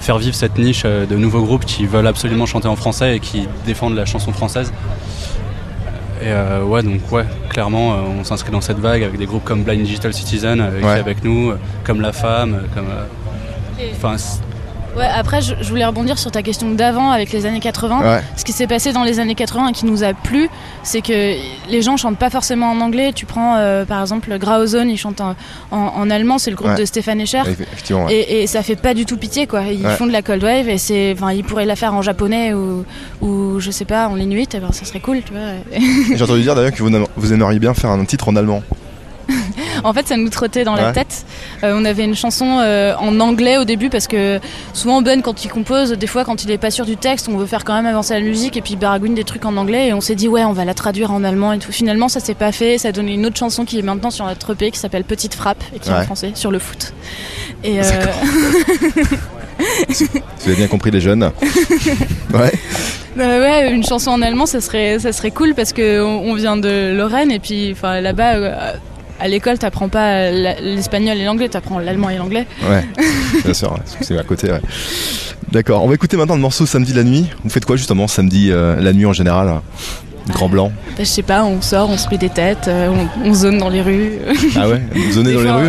faire 0.00 0.18
vivre 0.18 0.34
cette 0.34 0.58
niche 0.58 0.82
euh, 0.84 1.06
de 1.06 1.16
nouveaux 1.16 1.42
groupes 1.42 1.64
qui 1.64 1.86
veulent 1.86 2.06
absolument 2.06 2.46
chanter 2.46 2.68
en 2.68 2.76
français 2.76 3.16
et 3.16 3.20
qui 3.20 3.48
défendent 3.66 3.96
la 3.96 4.04
chanson 4.04 4.32
française. 4.32 4.72
Et 6.22 6.28
euh, 6.28 6.64
ouais, 6.64 6.82
donc 6.82 7.00
ouais, 7.12 7.24
clairement, 7.50 7.92
euh, 7.94 7.96
on 8.20 8.24
s'inscrit 8.24 8.50
dans 8.50 8.60
cette 8.62 8.78
vague 8.78 9.02
avec 9.02 9.18
des 9.18 9.26
groupes 9.26 9.44
comme 9.44 9.62
Blind 9.62 9.82
Digital 9.82 10.12
Citizen 10.14 10.60
euh, 10.60 10.80
qui 10.80 10.86
Ouais. 10.86 10.96
est 10.96 11.00
avec 11.00 11.22
nous, 11.22 11.50
euh, 11.50 11.58
comme 11.84 12.00
La 12.00 12.12
Femme, 12.12 12.54
euh, 12.54 12.60
comme. 12.74 12.86
euh, 12.90 13.04
Enfin, 13.94 14.16
Ouais, 14.96 15.04
après, 15.14 15.42
je, 15.42 15.54
je 15.60 15.68
voulais 15.68 15.84
rebondir 15.84 16.18
sur 16.18 16.30
ta 16.30 16.42
question 16.42 16.70
d'avant 16.70 17.10
avec 17.10 17.30
les 17.32 17.44
années 17.44 17.60
80. 17.60 18.00
Ouais. 18.00 18.20
Ce 18.36 18.44
qui 18.44 18.52
s'est 18.52 18.66
passé 18.66 18.92
dans 18.92 19.04
les 19.04 19.20
années 19.20 19.34
80 19.34 19.68
et 19.68 19.72
qui 19.72 19.84
nous 19.84 20.02
a 20.04 20.14
plu, 20.14 20.48
c'est 20.82 21.02
que 21.02 21.34
les 21.70 21.82
gens 21.82 21.96
chantent 21.98 22.16
pas 22.18 22.30
forcément 22.30 22.70
en 22.70 22.80
anglais. 22.80 23.12
Tu 23.14 23.26
prends 23.26 23.56
euh, 23.56 23.84
par 23.84 24.00
exemple 24.00 24.36
Grauzone, 24.38 24.88
ils 24.88 24.96
chantent 24.96 25.20
en, 25.20 25.34
en- 25.70 25.76
en 25.96 26.10
allemand, 26.10 26.38
c'est 26.38 26.50
le 26.50 26.56
groupe 26.56 26.70
Ouais. 26.70 26.76
de 26.80 26.84
Stéphane 26.86 27.20
Escher. 27.20 27.42
Ouais. 27.90 28.14
Et, 28.14 28.42
et 28.42 28.46
ça 28.46 28.62
fait 28.62 28.76
pas 28.76 28.94
du 28.94 29.04
tout 29.04 29.18
pitié 29.18 29.46
quoi. 29.46 29.62
Ils 29.64 29.86
font 29.86 30.06
de 30.06 30.12
la 30.12 30.22
cold 30.22 30.42
wave 30.42 30.68
et 30.70 30.78
c'est, 30.78 31.14
ils 31.34 31.44
pourraient 31.44 31.66
la 31.66 31.76
faire 31.76 31.92
en 31.94 32.00
japonais 32.02 32.54
ou, 32.54 32.84
ou 33.20 33.60
je 33.60 33.70
sais 33.70 33.84
pas 33.84 34.08
en 34.08 34.16
inuit. 34.16 34.54
Et 34.54 34.60
ben, 34.60 34.72
ça 34.72 34.84
serait 34.86 35.00
cool, 35.00 35.18
tu 35.22 35.32
vois. 35.32 35.78
J'ai 36.16 36.22
entendu 36.24 36.40
dire 36.42 36.54
d'ailleurs 36.54 36.72
que 36.72 36.82
vous 37.16 37.32
aimeriez 37.32 37.58
bien 37.58 37.74
faire 37.74 37.90
un 37.90 38.04
titre 38.06 38.28
en 38.28 38.36
allemand. 38.36 38.62
En 39.86 39.92
fait, 39.92 40.06
ça 40.08 40.16
nous 40.16 40.28
trottait 40.28 40.64
dans 40.64 40.74
la 40.74 40.92
tête. 40.92 41.24
Euh, 41.62 41.72
on 41.76 41.84
avait 41.84 42.04
une 42.04 42.14
chanson 42.16 42.58
euh, 42.60 42.94
en 42.98 43.18
anglais 43.20 43.56
au 43.58 43.64
début 43.64 43.88
parce 43.88 44.06
que 44.06 44.40
souvent 44.72 45.00
Ben, 45.02 45.22
quand 45.22 45.44
il 45.44 45.48
compose, 45.48 45.92
des 45.92 46.06
fois 46.06 46.24
quand 46.24 46.42
il 46.44 46.50
est 46.50 46.58
pas 46.58 46.70
sûr 46.70 46.84
du 46.84 46.96
texte, 46.96 47.28
on 47.28 47.36
veut 47.36 47.46
faire 47.46 47.64
quand 47.64 47.74
même 47.74 47.86
avancer 47.86 48.14
la 48.14 48.20
musique 48.20 48.56
et 48.56 48.62
puis 48.62 48.72
il 48.74 48.78
baragouine 48.78 49.14
des 49.14 49.24
trucs 49.24 49.44
en 49.44 49.56
anglais 49.56 49.88
et 49.88 49.92
on 49.94 50.00
s'est 50.00 50.14
dit 50.16 50.28
ouais, 50.28 50.44
on 50.44 50.52
va 50.52 50.64
la 50.64 50.74
traduire 50.74 51.12
en 51.12 51.24
allemand 51.24 51.52
et 51.52 51.58
tout. 51.58 51.72
Finalement, 51.72 52.08
ça 52.08 52.20
s'est 52.20 52.34
pas 52.34 52.52
fait. 52.52 52.78
Ça 52.78 52.88
a 52.88 52.92
donné 52.92 53.14
une 53.14 53.24
autre 53.26 53.36
chanson 53.38 53.64
qui 53.64 53.78
est 53.78 53.82
maintenant 53.82 54.10
sur 54.10 54.26
notre 54.26 54.52
EP 54.52 54.70
qui 54.70 54.78
s'appelle 54.78 55.04
Petite 55.04 55.34
Frappe 55.34 55.62
et 55.74 55.78
qui 55.78 55.88
est 55.88 55.92
en 55.94 56.02
français 56.02 56.32
sur 56.34 56.50
le 56.50 56.58
foot. 56.58 56.92
Et 57.64 57.80
euh, 57.80 57.82
Vous 59.58 60.16
avez 60.46 60.56
bien 60.56 60.66
compris 60.66 60.90
les 60.90 61.00
jeunes. 61.00 61.30
Ouais. 62.34 62.52
bah 63.16 63.38
ouais, 63.38 63.70
une 63.72 63.84
chanson 63.84 64.10
en 64.10 64.20
allemand, 64.20 64.44
ça 64.44 64.60
serait, 64.60 64.98
ça 64.98 65.12
serait 65.12 65.30
cool 65.30 65.54
parce 65.54 65.72
que 65.72 66.02
on, 66.02 66.30
on 66.32 66.34
vient 66.34 66.56
de 66.58 66.92
Lorraine 66.94 67.30
et 67.30 67.38
puis 67.38 67.70
enfin 67.72 68.00
là-bas. 68.00 68.34
euh, 68.34 68.72
à 69.20 69.28
l'école, 69.28 69.58
t'apprends 69.58 69.88
pas 69.88 70.30
la- 70.30 70.60
l'espagnol 70.60 71.16
et 71.16 71.24
l'anglais, 71.24 71.48
t'apprends 71.48 71.78
l'allemand 71.78 72.10
et 72.10 72.16
l'anglais. 72.16 72.46
Ouais. 72.68 72.84
Bien 73.44 73.54
sûr, 73.54 73.78
c'est 74.00 74.18
à 74.18 74.22
côté. 74.22 74.50
Ouais. 74.50 74.60
D'accord. 75.52 75.84
On 75.84 75.88
va 75.88 75.94
écouter 75.94 76.16
maintenant 76.16 76.34
le 76.34 76.40
morceau 76.40 76.66
Samedi 76.66 76.92
la 76.92 77.04
nuit. 77.04 77.26
Vous 77.44 77.50
faites 77.50 77.64
quoi 77.64 77.76
justement 77.76 78.08
samedi 78.08 78.50
euh, 78.50 78.80
la 78.80 78.92
nuit 78.92 79.06
en 79.06 79.12
général? 79.12 79.60
Grand 80.32 80.48
blanc. 80.48 80.72
Bah, 80.88 80.92
je 80.98 81.04
sais 81.04 81.22
pas, 81.22 81.44
on 81.44 81.60
sort, 81.62 81.88
on 81.90 81.96
se 81.96 82.08
met 82.10 82.18
des 82.18 82.28
têtes, 82.30 82.66
euh, 82.68 82.88
on, 83.24 83.28
on 83.28 83.34
zone 83.34 83.58
dans 83.58 83.68
les 83.68 83.80
rues. 83.80 84.12
Ah 84.56 84.68
ouais 84.68 84.82
Vous 84.94 85.12
zonez 85.12 85.32
dans 85.32 85.40
les 85.42 85.50
rues 85.50 85.68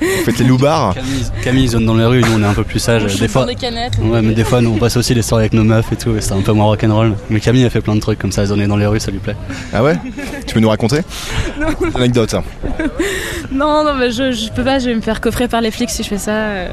Vous 0.00 0.06
faites 0.24 0.38
les 0.38 0.44
loupards 0.44 0.94
Camille, 0.94 1.24
Camille 1.42 1.68
zone 1.68 1.86
dans 1.86 1.94
les 1.96 2.04
rues, 2.04 2.20
nous 2.22 2.32
on 2.36 2.42
est 2.42 2.46
un 2.46 2.54
peu 2.54 2.62
plus 2.64 2.78
sage. 2.78 3.02
on 3.12 3.18
Des 3.18 3.26
fois, 3.28 3.42
dans 3.42 3.48
des 3.48 3.54
canettes. 3.56 3.94
ouais, 4.02 4.22
mais 4.22 4.34
des 4.34 4.44
fois, 4.44 4.60
nous 4.60 4.70
on 4.70 4.76
passe 4.78 4.96
aussi 4.96 5.12
les 5.14 5.22
soirées 5.22 5.44
avec 5.44 5.54
nos 5.54 5.64
meufs 5.64 5.90
et 5.92 5.96
tout, 5.96 6.14
et 6.16 6.20
c'est 6.20 6.32
un 6.32 6.40
peu 6.40 6.52
moins 6.52 6.66
rock'n'roll. 6.66 7.14
Mais 7.30 7.40
Camille 7.40 7.64
a 7.64 7.70
fait 7.70 7.80
plein 7.80 7.96
de 7.96 8.00
trucs 8.00 8.18
comme 8.18 8.32
ça, 8.32 8.46
zoner 8.46 8.66
dans 8.66 8.76
les 8.76 8.86
rues, 8.86 9.00
ça 9.00 9.10
lui 9.10 9.18
plaît. 9.18 9.36
Ah 9.72 9.82
ouais? 9.82 9.96
Tu 10.46 10.54
peux 10.54 10.60
nous 10.60 10.68
raconter? 10.68 11.00
Anecdote. 11.94 12.34
hein. 12.34 12.42
Non, 13.52 13.82
non, 13.84 13.94
mais 13.98 14.10
je, 14.12 14.30
je 14.32 14.50
peux 14.52 14.62
pas, 14.64 14.78
je 14.78 14.86
vais 14.90 14.94
me 14.94 15.00
faire 15.00 15.20
coffrer 15.20 15.48
par 15.48 15.60
les 15.60 15.70
flics 15.70 15.90
si 15.90 16.02
je 16.04 16.08
fais 16.08 16.18
ça. 16.18 16.30
euh. 16.32 16.68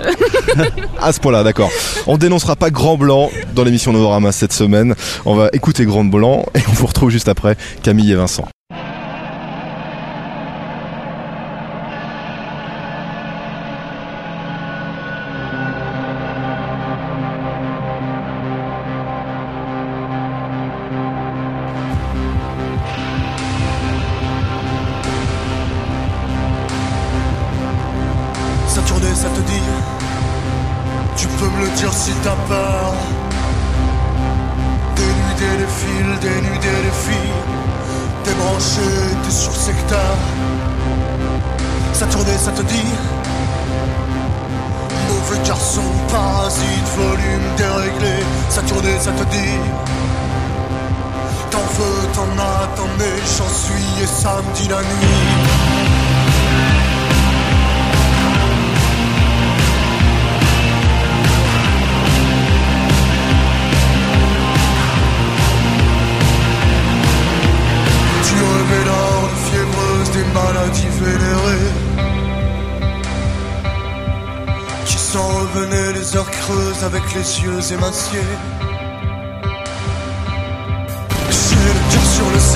À 1.02 1.12
ce 1.12 1.20
point-là, 1.20 1.44
d'accord. 1.44 1.70
On 2.06 2.18
dénoncera 2.18 2.56
pas 2.56 2.70
Grand 2.70 2.98
Blanc 2.98 3.30
dans 3.56 3.64
l'émission 3.64 3.92
Novorama 3.94 4.32
cette 4.32 4.54
semaine. 4.54 4.94
On 5.26 5.36
va 5.36 5.50
écouter 5.54 5.86
Grand 5.86 6.04
Blanc 6.06 6.46
et 6.56 6.60
on 6.70 6.72
vous 6.74 6.86
retrouve 6.86 7.07
juste 7.10 7.28
après 7.28 7.58
Camille 7.84 8.12
et 8.12 8.16
Vincent. 8.16 8.48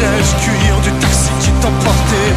Siège, 0.01 0.31
cuir 0.41 0.75
du 0.81 0.91
taxi 0.99 1.31
qui 1.41 1.51
t'emportait. 1.61 2.35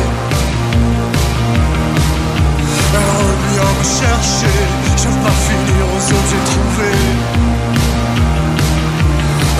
Elle 2.96 3.10
revient 3.20 3.60
à 3.60 3.74
me 3.78 3.84
chercher, 4.00 4.56
je 5.00 5.08
veux 5.08 5.22
pas 5.26 5.36
finir 5.46 5.84
aux 5.94 6.04
autres 6.14 6.30
j'ai 6.30 6.42
trouvé. 6.52 6.90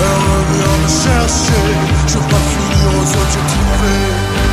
À 0.01 0.81
me 0.83 0.89
chercher, 1.03 1.65
je 2.07 2.13
veux 2.17 2.27
pas 2.33 2.43
finir 2.53 2.89
aux 2.99 3.09
autres 3.19 3.33
j'ai 3.33 3.45
trouvé 3.53 4.44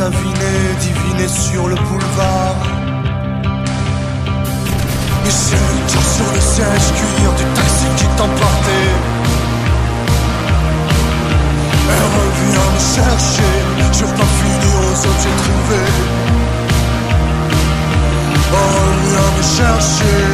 avinés 0.00 0.74
divinaient 0.80 1.28
sur 1.28 1.68
le 1.68 1.74
boulevard. 1.74 2.56
Le 5.24 5.92
cœur 5.92 6.02
sur 6.16 6.32
le 6.34 6.40
siège 6.40 6.88
cuir 6.96 7.32
du 7.34 7.44
taxi 7.54 7.86
qui 7.96 8.06
t'emportait. 8.16 8.92
Elle 11.88 12.06
revient 12.18 12.70
me 12.74 12.80
chercher, 12.96 13.52
je 13.92 14.04
veux 14.04 14.14
pas 14.14 14.30
finir 14.40 14.76
aux 14.80 14.98
autres 15.06 15.22
j'ai 15.22 15.36
trouvé. 15.42 15.82
Elle 18.48 18.68
revient 18.80 19.30
me 19.36 19.42
chercher. 19.42 20.29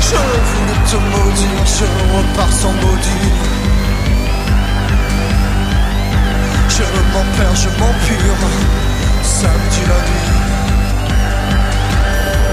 Je 0.00 0.16
voulais 0.48 0.80
te 0.86 0.96
maudire, 0.96 1.66
je 1.66 1.84
repars 2.16 2.52
sans 2.52 2.72
maudire 2.72 3.52
Je 6.68 6.82
m'en 7.12 7.24
perds, 7.36 7.56
je 7.56 7.68
m'empire 7.78 8.40
Samedi 9.22 9.82
la 9.88 10.00
nuit 10.08 10.30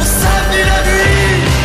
Samedi 0.01 0.61
la 0.65 0.79
nuit 0.83 1.58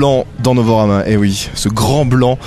Blanc 0.00 0.24
dans 0.42 0.54
Novorama. 0.54 1.02
Eh 1.06 1.18
oui, 1.18 1.50
ce 1.54 1.68
Grand 1.68 2.06
Blanc. 2.06 2.38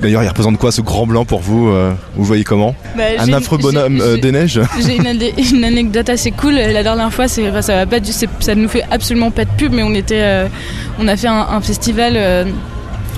D'ailleurs, 0.00 0.22
il 0.22 0.28
représente 0.28 0.56
quoi 0.56 0.72
ce 0.72 0.80
Grand 0.80 1.06
Blanc 1.06 1.26
pour 1.26 1.40
vous 1.40 1.68
euh, 1.68 1.92
Vous 2.16 2.24
voyez 2.24 2.44
comment 2.44 2.74
Bah, 2.96 3.02
Un 3.18 3.30
affreux 3.34 3.58
bonhomme 3.58 4.00
euh, 4.00 4.16
des 4.16 4.32
neiges 4.32 4.58
J'ai 4.80 4.96
une, 4.96 5.06
ane- 5.06 5.38
une 5.52 5.64
anecdote 5.64 6.08
assez 6.08 6.30
cool. 6.30 6.54
La 6.54 6.82
dernière 6.82 7.12
fois, 7.12 7.28
c'est, 7.28 7.46
enfin, 7.50 7.60
ça 7.60 7.74
va 7.76 7.84
pas, 7.84 7.98
ça 8.40 8.54
nous 8.54 8.68
fait 8.70 8.84
absolument 8.90 9.30
pas 9.30 9.44
de 9.44 9.50
pub, 9.50 9.74
mais 9.74 9.82
on 9.82 9.92
était, 9.92 10.22
euh, 10.22 10.46
on 10.98 11.06
a 11.06 11.14
fait 11.18 11.28
un, 11.28 11.46
un 11.50 11.60
festival. 11.60 12.18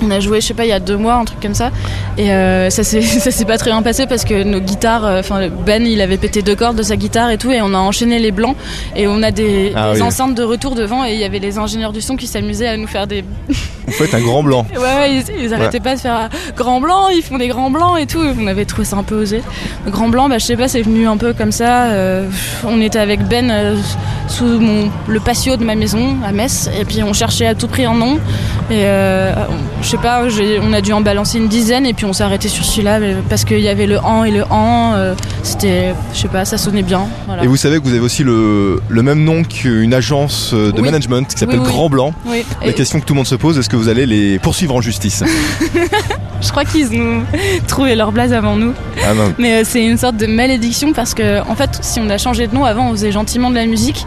on 0.02 0.10
a 0.10 0.18
joué, 0.20 0.40
je 0.40 0.46
sais 0.48 0.54
pas, 0.54 0.64
il 0.64 0.68
y 0.70 0.72
a 0.72 0.80
deux 0.80 0.96
mois, 0.96 1.14
un 1.14 1.24
truc 1.24 1.40
comme 1.40 1.54
ça, 1.54 1.70
et 2.18 2.30
euh, 2.32 2.68
ça 2.70 2.82
s'est, 2.84 3.00
pas 3.46 3.56
très 3.56 3.70
bien 3.70 3.80
passé 3.82 4.06
parce 4.06 4.24
que 4.24 4.42
nos 4.42 4.60
guitares, 4.60 5.04
enfin 5.20 5.48
Ben, 5.64 5.86
il 5.86 6.00
avait 6.02 6.18
pété 6.18 6.42
deux 6.42 6.54
cordes 6.56 6.76
de 6.76 6.82
sa 6.82 6.96
guitare 6.96 7.30
et 7.30 7.38
tout, 7.38 7.50
et 7.50 7.62
on 7.62 7.72
a 7.72 7.78
enchaîné 7.78 8.18
les 8.18 8.30
blancs, 8.32 8.56
et 8.94 9.06
on 9.06 9.22
a 9.22 9.30
des, 9.30 9.72
Ah 9.74 9.92
des 9.94 10.00
oui. 10.00 10.06
enceintes 10.06 10.34
de 10.34 10.42
retour 10.42 10.74
devant, 10.74 11.04
et 11.06 11.14
il 11.14 11.18
y 11.20 11.24
avait 11.24 11.38
les 11.38 11.56
ingénieurs 11.56 11.92
du 11.92 12.02
son 12.02 12.16
qui 12.16 12.26
s'amusaient 12.26 12.66
à 12.68 12.76
nous 12.76 12.86
faire 12.88 13.06
des, 13.06 13.24
Vous 13.86 13.92
faites 13.92 14.14
un 14.14 14.20
grand 14.20 14.42
blanc. 14.42 14.66
Ouais, 14.74 14.78
ouais, 14.80 15.14
ils, 15.38 15.44
ils 15.44 15.54
arrêtaient 15.54 15.80
pas 15.80 15.94
de 15.94 16.00
faire 16.00 16.28
grand 16.56 16.80
blanc, 16.80 17.08
ils 17.08 17.22
font 17.22 17.38
des 17.38 17.48
grands 17.48 17.70
blancs 17.70 17.98
et 18.00 18.06
tout. 18.06 18.20
On 18.40 18.46
avait 18.46 18.64
trouvé 18.64 18.84
ça 18.84 18.96
un 18.96 19.02
peu 19.02 19.14
osé. 19.22 19.42
Le 19.84 19.90
grand 19.90 20.08
blanc, 20.08 20.28
bah, 20.28 20.38
je 20.38 20.44
sais 20.44 20.56
pas, 20.56 20.68
c'est 20.68 20.82
venu 20.82 21.06
un 21.06 21.16
peu 21.16 21.32
comme 21.32 21.52
ça. 21.52 21.84
euh, 21.84 22.28
on 22.66 22.80
était 22.80 22.98
avec 22.98 23.22
Ben 23.28 23.50
euh, 23.50 23.76
sous 24.28 24.44
mon, 24.60 24.90
le 25.06 25.20
patio 25.20 25.56
de 25.56 25.64
ma 25.64 25.74
maison 25.76 26.16
à 26.26 26.32
Metz, 26.32 26.68
et 26.78 26.84
puis 26.84 27.02
on 27.02 27.12
cherchait 27.12 27.46
à 27.46 27.54
tout 27.54 27.68
prix 27.68 27.84
un 27.84 27.94
nom. 27.94 28.16
Et 28.70 28.82
euh, 28.84 29.32
je 29.82 29.86
sais 29.88 29.98
pas, 29.98 30.22
on 30.62 30.72
a 30.72 30.80
dû 30.80 30.92
en 30.92 31.00
balancer 31.00 31.38
une 31.38 31.46
dizaine, 31.48 31.86
et 31.86 31.92
puis 31.94 32.04
on 32.06 32.12
s'est 32.12 32.24
arrêté 32.24 32.48
sur 32.48 32.64
celui-là 32.64 32.98
parce 33.28 33.44
qu'il 33.44 33.60
y 33.60 33.68
avait 33.68 33.86
le 33.86 34.00
an 34.00 34.24
et 34.24 34.32
le 34.32 34.42
an. 34.50 34.94
euh, 34.96 35.14
C'était, 35.44 35.94
je 36.12 36.18
sais 36.22 36.28
pas, 36.28 36.44
ça 36.44 36.58
sonnait 36.58 36.82
bien. 36.82 37.06
Voilà. 37.26 37.44
Et 37.44 37.46
vous 37.46 37.56
savez 37.56 37.78
que 37.78 37.84
vous 37.84 37.90
avez 37.90 38.00
aussi 38.00 38.24
le, 38.24 38.82
le 38.88 39.02
même 39.02 39.22
nom 39.22 39.44
qu'une 39.44 39.94
agence 39.94 40.52
de 40.52 40.72
Oui. 40.74 40.82
management 40.82 41.28
qui 41.28 41.38
s'appelle 41.38 41.60
Oui, 41.60 41.66
oui. 41.66 41.72
Grand 41.72 41.88
Blanc. 41.88 42.12
La 42.60 42.68
Et 42.68 42.74
question 42.74 42.98
que 42.98 43.04
tout 43.04 43.14
le 43.14 43.18
monde 43.18 43.26
se 43.26 43.36
pose, 43.36 43.56
est-ce 43.58 43.68
que 43.68 43.75
vous 43.76 43.88
allez 43.88 44.06
les 44.06 44.38
poursuivre 44.38 44.74
en 44.74 44.80
justice 44.80 45.22
je 46.40 46.50
crois 46.50 46.64
qu'ils 46.64 46.92
ont 46.98 47.22
trouvé 47.68 47.94
leur 47.94 48.12
blase 48.12 48.32
avant 48.32 48.56
nous. 48.56 48.72
Ah 49.04 49.14
non. 49.14 49.34
Mais 49.38 49.60
euh, 49.60 49.62
c'est 49.64 49.84
une 49.84 49.98
sorte 49.98 50.16
de 50.16 50.26
malédiction 50.26 50.92
parce 50.92 51.14
que, 51.14 51.40
en 51.48 51.54
fait, 51.54 51.78
si 51.82 52.00
on 52.00 52.08
a 52.10 52.18
changé 52.18 52.46
de 52.46 52.54
nom, 52.54 52.64
avant 52.64 52.88
on 52.88 52.92
faisait 52.92 53.12
gentiment 53.12 53.50
de 53.50 53.56
la 53.56 53.66
musique. 53.66 54.04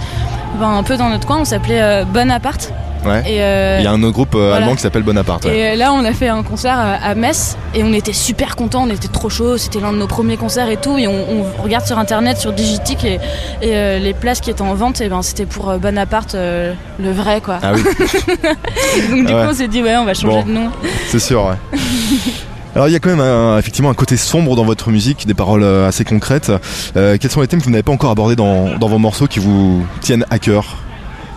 Ben, 0.60 0.70
un 0.70 0.84
peu 0.84 0.98
dans 0.98 1.10
notre 1.10 1.28
coin, 1.28 1.40
on 1.40 1.46
s'appelait 1.46 1.82
euh, 1.82 2.06
Bonaparte. 2.06 2.74
Ouais. 3.06 3.24
Et, 3.26 3.42
euh, 3.42 3.78
Il 3.80 3.84
y 3.84 3.88
a 3.88 3.92
un 3.92 4.04
autre 4.04 4.14
groupe 4.14 4.36
euh, 4.36 4.48
voilà. 4.50 4.58
allemand 4.58 4.76
qui 4.76 4.82
s'appelle 4.82 5.04
Bonaparte. 5.04 5.46
ouais. 5.46 5.58
et 5.58 5.68
euh, 5.72 5.76
là, 5.76 5.94
on 5.94 6.04
a 6.04 6.12
fait 6.14 6.28
un 6.28 6.44
concert 6.44 6.78
à 6.78 7.16
Metz 7.16 7.58
et 7.74 7.84
on 7.84 7.94
était 7.94 8.14
super 8.14 8.56
contents, 8.56 8.84
on 8.88 8.90
était 8.92 9.08
trop 9.08 9.30
chaud. 9.30 9.58
C'était 9.58 9.80
l'un 9.80 9.94
de 9.94 9.98
nos 9.98 10.08
premiers 10.08 10.38
concerts 10.38 10.70
et 10.70 10.78
tout. 10.78 10.98
Et 10.98 11.08
on, 11.08 11.14
on 11.58 11.64
regarde 11.64 11.86
sur 11.86 11.98
internet, 11.98 12.38
sur 12.38 12.52
Digitic 12.54 13.04
et, 13.06 13.20
et, 13.62 14.00
les 14.00 14.14
places 14.14 14.42
qui 14.42 14.50
étaient 14.50 14.62
en 14.62 14.74
vente, 14.76 15.00
et 15.02 15.10
ben, 15.10 15.22
c'était 15.22 15.46
pour 15.46 15.78
Bonaparte, 15.80 16.34
le 16.36 17.12
vrai 17.12 17.42
quoi. 17.42 17.60
Ah 17.64 17.72
oui, 17.74 17.82
Donc 19.10 19.26
du 19.26 19.34
Ah 19.34 19.38
ouais. 19.38 19.44
coup, 19.46 19.50
on 19.52 19.54
s'est 19.54 19.68
dit, 19.68 19.82
ouais, 19.82 19.96
on 19.98 20.06
va 20.06 20.14
changer 20.14 20.28
Bon. 20.42 20.46
de 20.46 20.52
nom. 20.52 20.70
c'est 21.08 21.20
sûr. 21.20 21.46
ouais. 21.46 21.80
Alors 22.76 22.88
il 22.88 22.92
y 22.92 22.96
a 22.96 23.00
quand 23.00 23.10
même 23.10 23.20
un- 23.20 23.58
effectivement 23.58 23.90
un 23.90 23.94
côté 23.96 24.16
sombre 24.16 24.56
dans 24.56 24.64
votre 24.64 24.92
musique, 24.92 25.26
des 25.26 25.34
paroles 25.34 25.64
assez 25.64 26.04
concrètes. 26.06 26.52
Euh, 26.96 27.18
quels 27.20 27.32
sont 27.32 27.42
les 27.42 27.48
thèmes 27.48 27.60
que 27.60 27.66
vous 27.66 27.72
n'avez 27.72 27.82
pas 27.84 27.92
encore 27.92 28.12
abordés 28.12 28.36
dans, 28.36 28.78
dans 28.78 28.88
vos 28.88 29.00
morceaux 29.00 29.26
qui 29.28 29.40
vous 29.40 29.84
tiennent 30.02 30.26
à 30.30 30.38
cœur? 30.38 30.78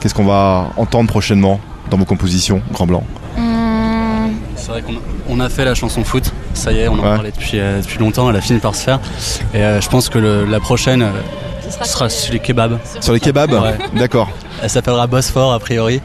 Qu'est-ce 0.02 0.14
qu'on 0.14 0.24
va 0.24 0.70
entendre 0.76 1.08
prochainement 1.08 1.60
dans 1.88 1.96
vos 1.96 2.04
compositions, 2.04 2.60
Grand 2.72 2.86
Blanc 2.86 3.04
Hum, 3.38 4.32
C'est 4.56 4.72
vrai 4.72 4.82
qu'on 4.82 4.94
a, 4.94 4.98
on 5.28 5.38
a 5.40 5.48
fait 5.48 5.64
la 5.64 5.74
chanson 5.76 6.02
foot, 6.02 6.32
ça 6.54 6.72
y 6.72 6.80
est, 6.80 6.88
on 6.88 6.94
en 6.94 6.96
Ouais. 6.96 7.02
parlait 7.02 7.30
depuis, 7.30 7.60
euh, 7.60 7.80
depuis 7.80 7.98
longtemps, 7.98 8.28
elle 8.28 8.34
a 8.36 8.40
fini 8.40 8.58
par 8.58 8.74
se 8.74 8.82
faire. 8.82 8.98
Et 9.54 9.58
euh, 9.58 9.80
je 9.80 9.88
pense 9.88 10.08
que 10.08 10.18
le- 10.18 10.44
la 10.44 10.58
prochaine 10.58 11.02
euh, 11.02 11.10
ce 11.64 11.70
sera 11.70 11.84
sera 11.84 12.08
sur 12.08 12.32
les 12.32 12.40
kebabs. 12.40 12.78
Sur 13.00 13.12
les 13.12 13.20
kebabs 13.20 13.52
Ouais. 13.52 13.78
D'accord. 13.94 14.28
Elle 14.62 14.70
s'appellera 14.70 15.06
Bosphore 15.06 15.52
a 15.52 15.58
priori. 15.60 15.96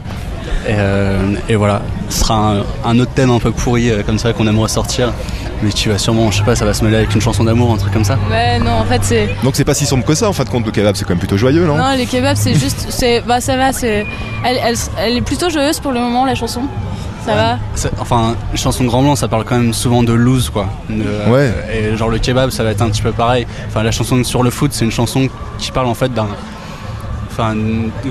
Et, 0.66 0.70
euh, 0.70 1.34
et 1.48 1.56
voilà, 1.56 1.82
ce 2.08 2.20
sera 2.20 2.52
un, 2.52 2.62
un 2.84 2.98
autre 3.00 3.12
thème 3.12 3.30
un 3.30 3.38
peu 3.40 3.50
pourri 3.50 3.90
euh, 3.90 4.02
comme 4.04 4.18
ça 4.18 4.32
qu'on 4.32 4.46
aimerait 4.46 4.68
sortir. 4.68 5.12
Mais 5.62 5.70
tu 5.72 5.88
vas 5.88 5.98
sûrement, 5.98 6.30
je 6.30 6.38
sais 6.38 6.44
pas, 6.44 6.54
ça 6.54 6.64
va 6.64 6.72
se 6.72 6.84
mêler 6.84 6.98
avec 6.98 7.14
une 7.14 7.20
chanson 7.20 7.42
d'amour, 7.42 7.72
un 7.72 7.76
truc 7.78 7.92
comme 7.92 8.04
ça. 8.04 8.16
Ouais, 8.30 8.58
non, 8.60 8.70
en 8.72 8.84
fait, 8.84 9.00
c'est. 9.02 9.28
Donc 9.42 9.56
c'est 9.56 9.64
pas 9.64 9.74
si 9.74 9.86
sombre 9.86 10.04
que 10.04 10.14
ça 10.14 10.28
en 10.28 10.32
fin 10.32 10.44
de 10.44 10.48
compte, 10.50 10.64
le 10.64 10.70
kebab 10.72 10.94
c'est 10.94 11.02
quand 11.04 11.10
même 11.10 11.18
plutôt 11.18 11.36
joyeux, 11.36 11.66
non? 11.66 11.76
Non, 11.76 11.94
les 11.96 12.06
kebabs, 12.06 12.36
c'est 12.36 12.54
juste. 12.54 12.86
c'est 12.90 13.22
Bah, 13.22 13.40
ça 13.40 13.56
va, 13.56 13.72
c'est. 13.72 14.06
Elle, 14.44 14.56
elle, 14.62 14.76
elle 14.98 15.16
est 15.16 15.20
plutôt 15.22 15.50
joyeuse 15.50 15.80
pour 15.80 15.90
le 15.92 15.98
moment, 16.00 16.24
la 16.24 16.34
chanson. 16.36 16.62
Ça 17.26 17.34
va 17.34 17.58
C'est- 17.74 17.90
Enfin, 18.00 18.36
une 18.52 18.56
chanson 18.58 18.84
de 18.84 18.88
Grand 18.88 19.02
Blanc, 19.02 19.16
ça 19.16 19.26
parle 19.28 19.44
quand 19.44 19.58
même 19.58 19.74
souvent 19.74 20.02
de 20.02 20.12
lose, 20.12 20.48
quoi. 20.48 20.68
De- 20.88 21.04
Ouais. 21.30 21.52
Et 21.72 21.96
genre 21.96 22.08
le 22.08 22.18
kebab, 22.18 22.50
ça 22.50 22.62
va 22.64 22.70
être 22.70 22.80
un 22.80 22.88
petit 22.88 23.02
peu 23.02 23.10
pareil. 23.12 23.46
Enfin, 23.68 23.82
la 23.82 23.90
chanson 23.90 24.22
sur 24.24 24.42
le 24.44 24.50
foot, 24.50 24.70
c'est 24.72 24.84
une 24.84 24.92
chanson 24.92 25.28
qui 25.58 25.70
parle 25.72 25.88
en 25.88 25.94
fait 25.94 26.14
d'un. 26.14 26.28
Enfin, 27.30 27.54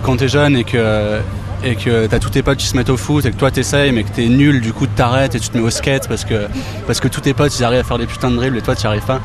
quand 0.03 0.17
t'es 0.17 0.27
jeune 0.27 0.55
et 0.57 0.63
que. 0.63 1.19
Et 1.63 1.75
que 1.75 2.05
t'as 2.05 2.19
tous 2.19 2.29
tes 2.29 2.43
potes 2.43 2.57
qui 2.59 2.67
se 2.67 2.77
mettent 2.77 2.89
au 2.91 2.97
foot 2.97 3.25
et 3.25 3.31
que 3.31 3.35
toi 3.35 3.49
t'essayes 3.49 3.91
mais 3.91 4.03
que 4.03 4.11
t'es 4.11 4.27
nul 4.27 4.61
du 4.61 4.73
coup 4.73 4.85
t'arrêtes 4.85 5.33
et 5.33 5.39
tu 5.39 5.49
te 5.49 5.57
mets 5.57 5.63
au 5.63 5.71
skate 5.71 6.07
parce 6.07 6.23
que 6.23 6.47
parce 6.85 6.99
que 6.99 7.07
tous 7.07 7.21
tes 7.21 7.33
potes 7.33 7.57
ils 7.59 7.63
arrivent 7.63 7.79
à 7.79 7.83
faire 7.83 7.97
des 7.97 8.05
putains 8.05 8.29
de 8.29 8.35
dribbles 8.35 8.57
et 8.57 8.61
toi 8.61 8.75
t'y 8.75 8.85
arrives 8.85 9.05
pas. 9.05 9.19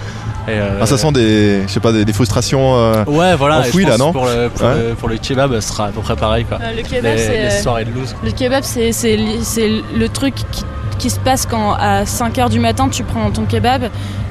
Et, 0.48 0.52
euh, 0.52 0.78
Ah, 0.80 0.86
ça 0.86 0.96
sent 0.98 1.12
des, 1.12 1.62
je 1.68 1.72
sais 1.72 1.78
pas, 1.78 1.92
des, 1.92 2.04
des 2.04 2.12
frustrations. 2.12 2.74
euh, 2.76 3.04
Ouais 3.06 3.36
voilà. 3.36 3.60
enfouies, 3.60 3.84
là, 3.84 3.96
non 3.98 4.12
pour 4.12 4.24
le, 4.24 4.48
pour, 4.48 4.66
Ouais. 4.66 4.74
le, 4.88 4.94
pour 4.94 5.08
le 5.08 5.18
kebab, 5.18 5.54
ce 5.54 5.68
sera 5.68 5.86
à 5.86 5.88
peu 5.90 6.00
près 6.00 6.16
pareil 6.16 6.44
quoi. 6.46 6.58
Euh, 6.62 6.72
Le 6.74 6.82
kebab, 6.82 7.04
Les, 7.14 7.18
c'est. 7.18 7.42
les 7.42 7.50
soirées 7.62 7.84
de 7.84 7.90
loose. 7.92 8.16
Le 8.24 8.30
kebab, 8.32 8.62
c'est 8.64 8.92
c'est 8.92 9.16
le 9.16 10.08
truc 10.08 10.34
qui, 10.50 10.64
qui 10.98 11.10
se 11.10 11.20
passe 11.20 11.44
quand 11.46 11.74
à 11.74 12.04
5h 12.04 12.48
du 12.48 12.58
matin 12.60 12.88
tu 12.88 13.04
prends 13.04 13.30
ton 13.30 13.44
kebab 13.44 13.84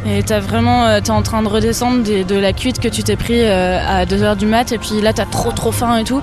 et 0.08 0.24
t'as 0.24 0.40
vraiment 0.40 1.00
t'es 1.02 1.12
en 1.12 1.22
train 1.22 1.44
de 1.44 1.48
redescendre 1.48 2.02
des- 2.04 2.24
de 2.24 2.36
la 2.36 2.52
cuite 2.52 2.80
que 2.80 2.88
tu 2.90 3.04
t'es 3.04 3.16
pris 3.16 3.46
à 3.48 4.06
2h 4.06 4.36
du 4.38 4.48
mat 4.48 4.72
et 4.72 4.80
puis 4.80 5.02
là 5.02 5.14
t'as 5.14 5.26
trop 5.26 5.52
trop 5.52 5.72
faim 5.72 5.98
et 6.00 6.04
tout. 6.04 6.22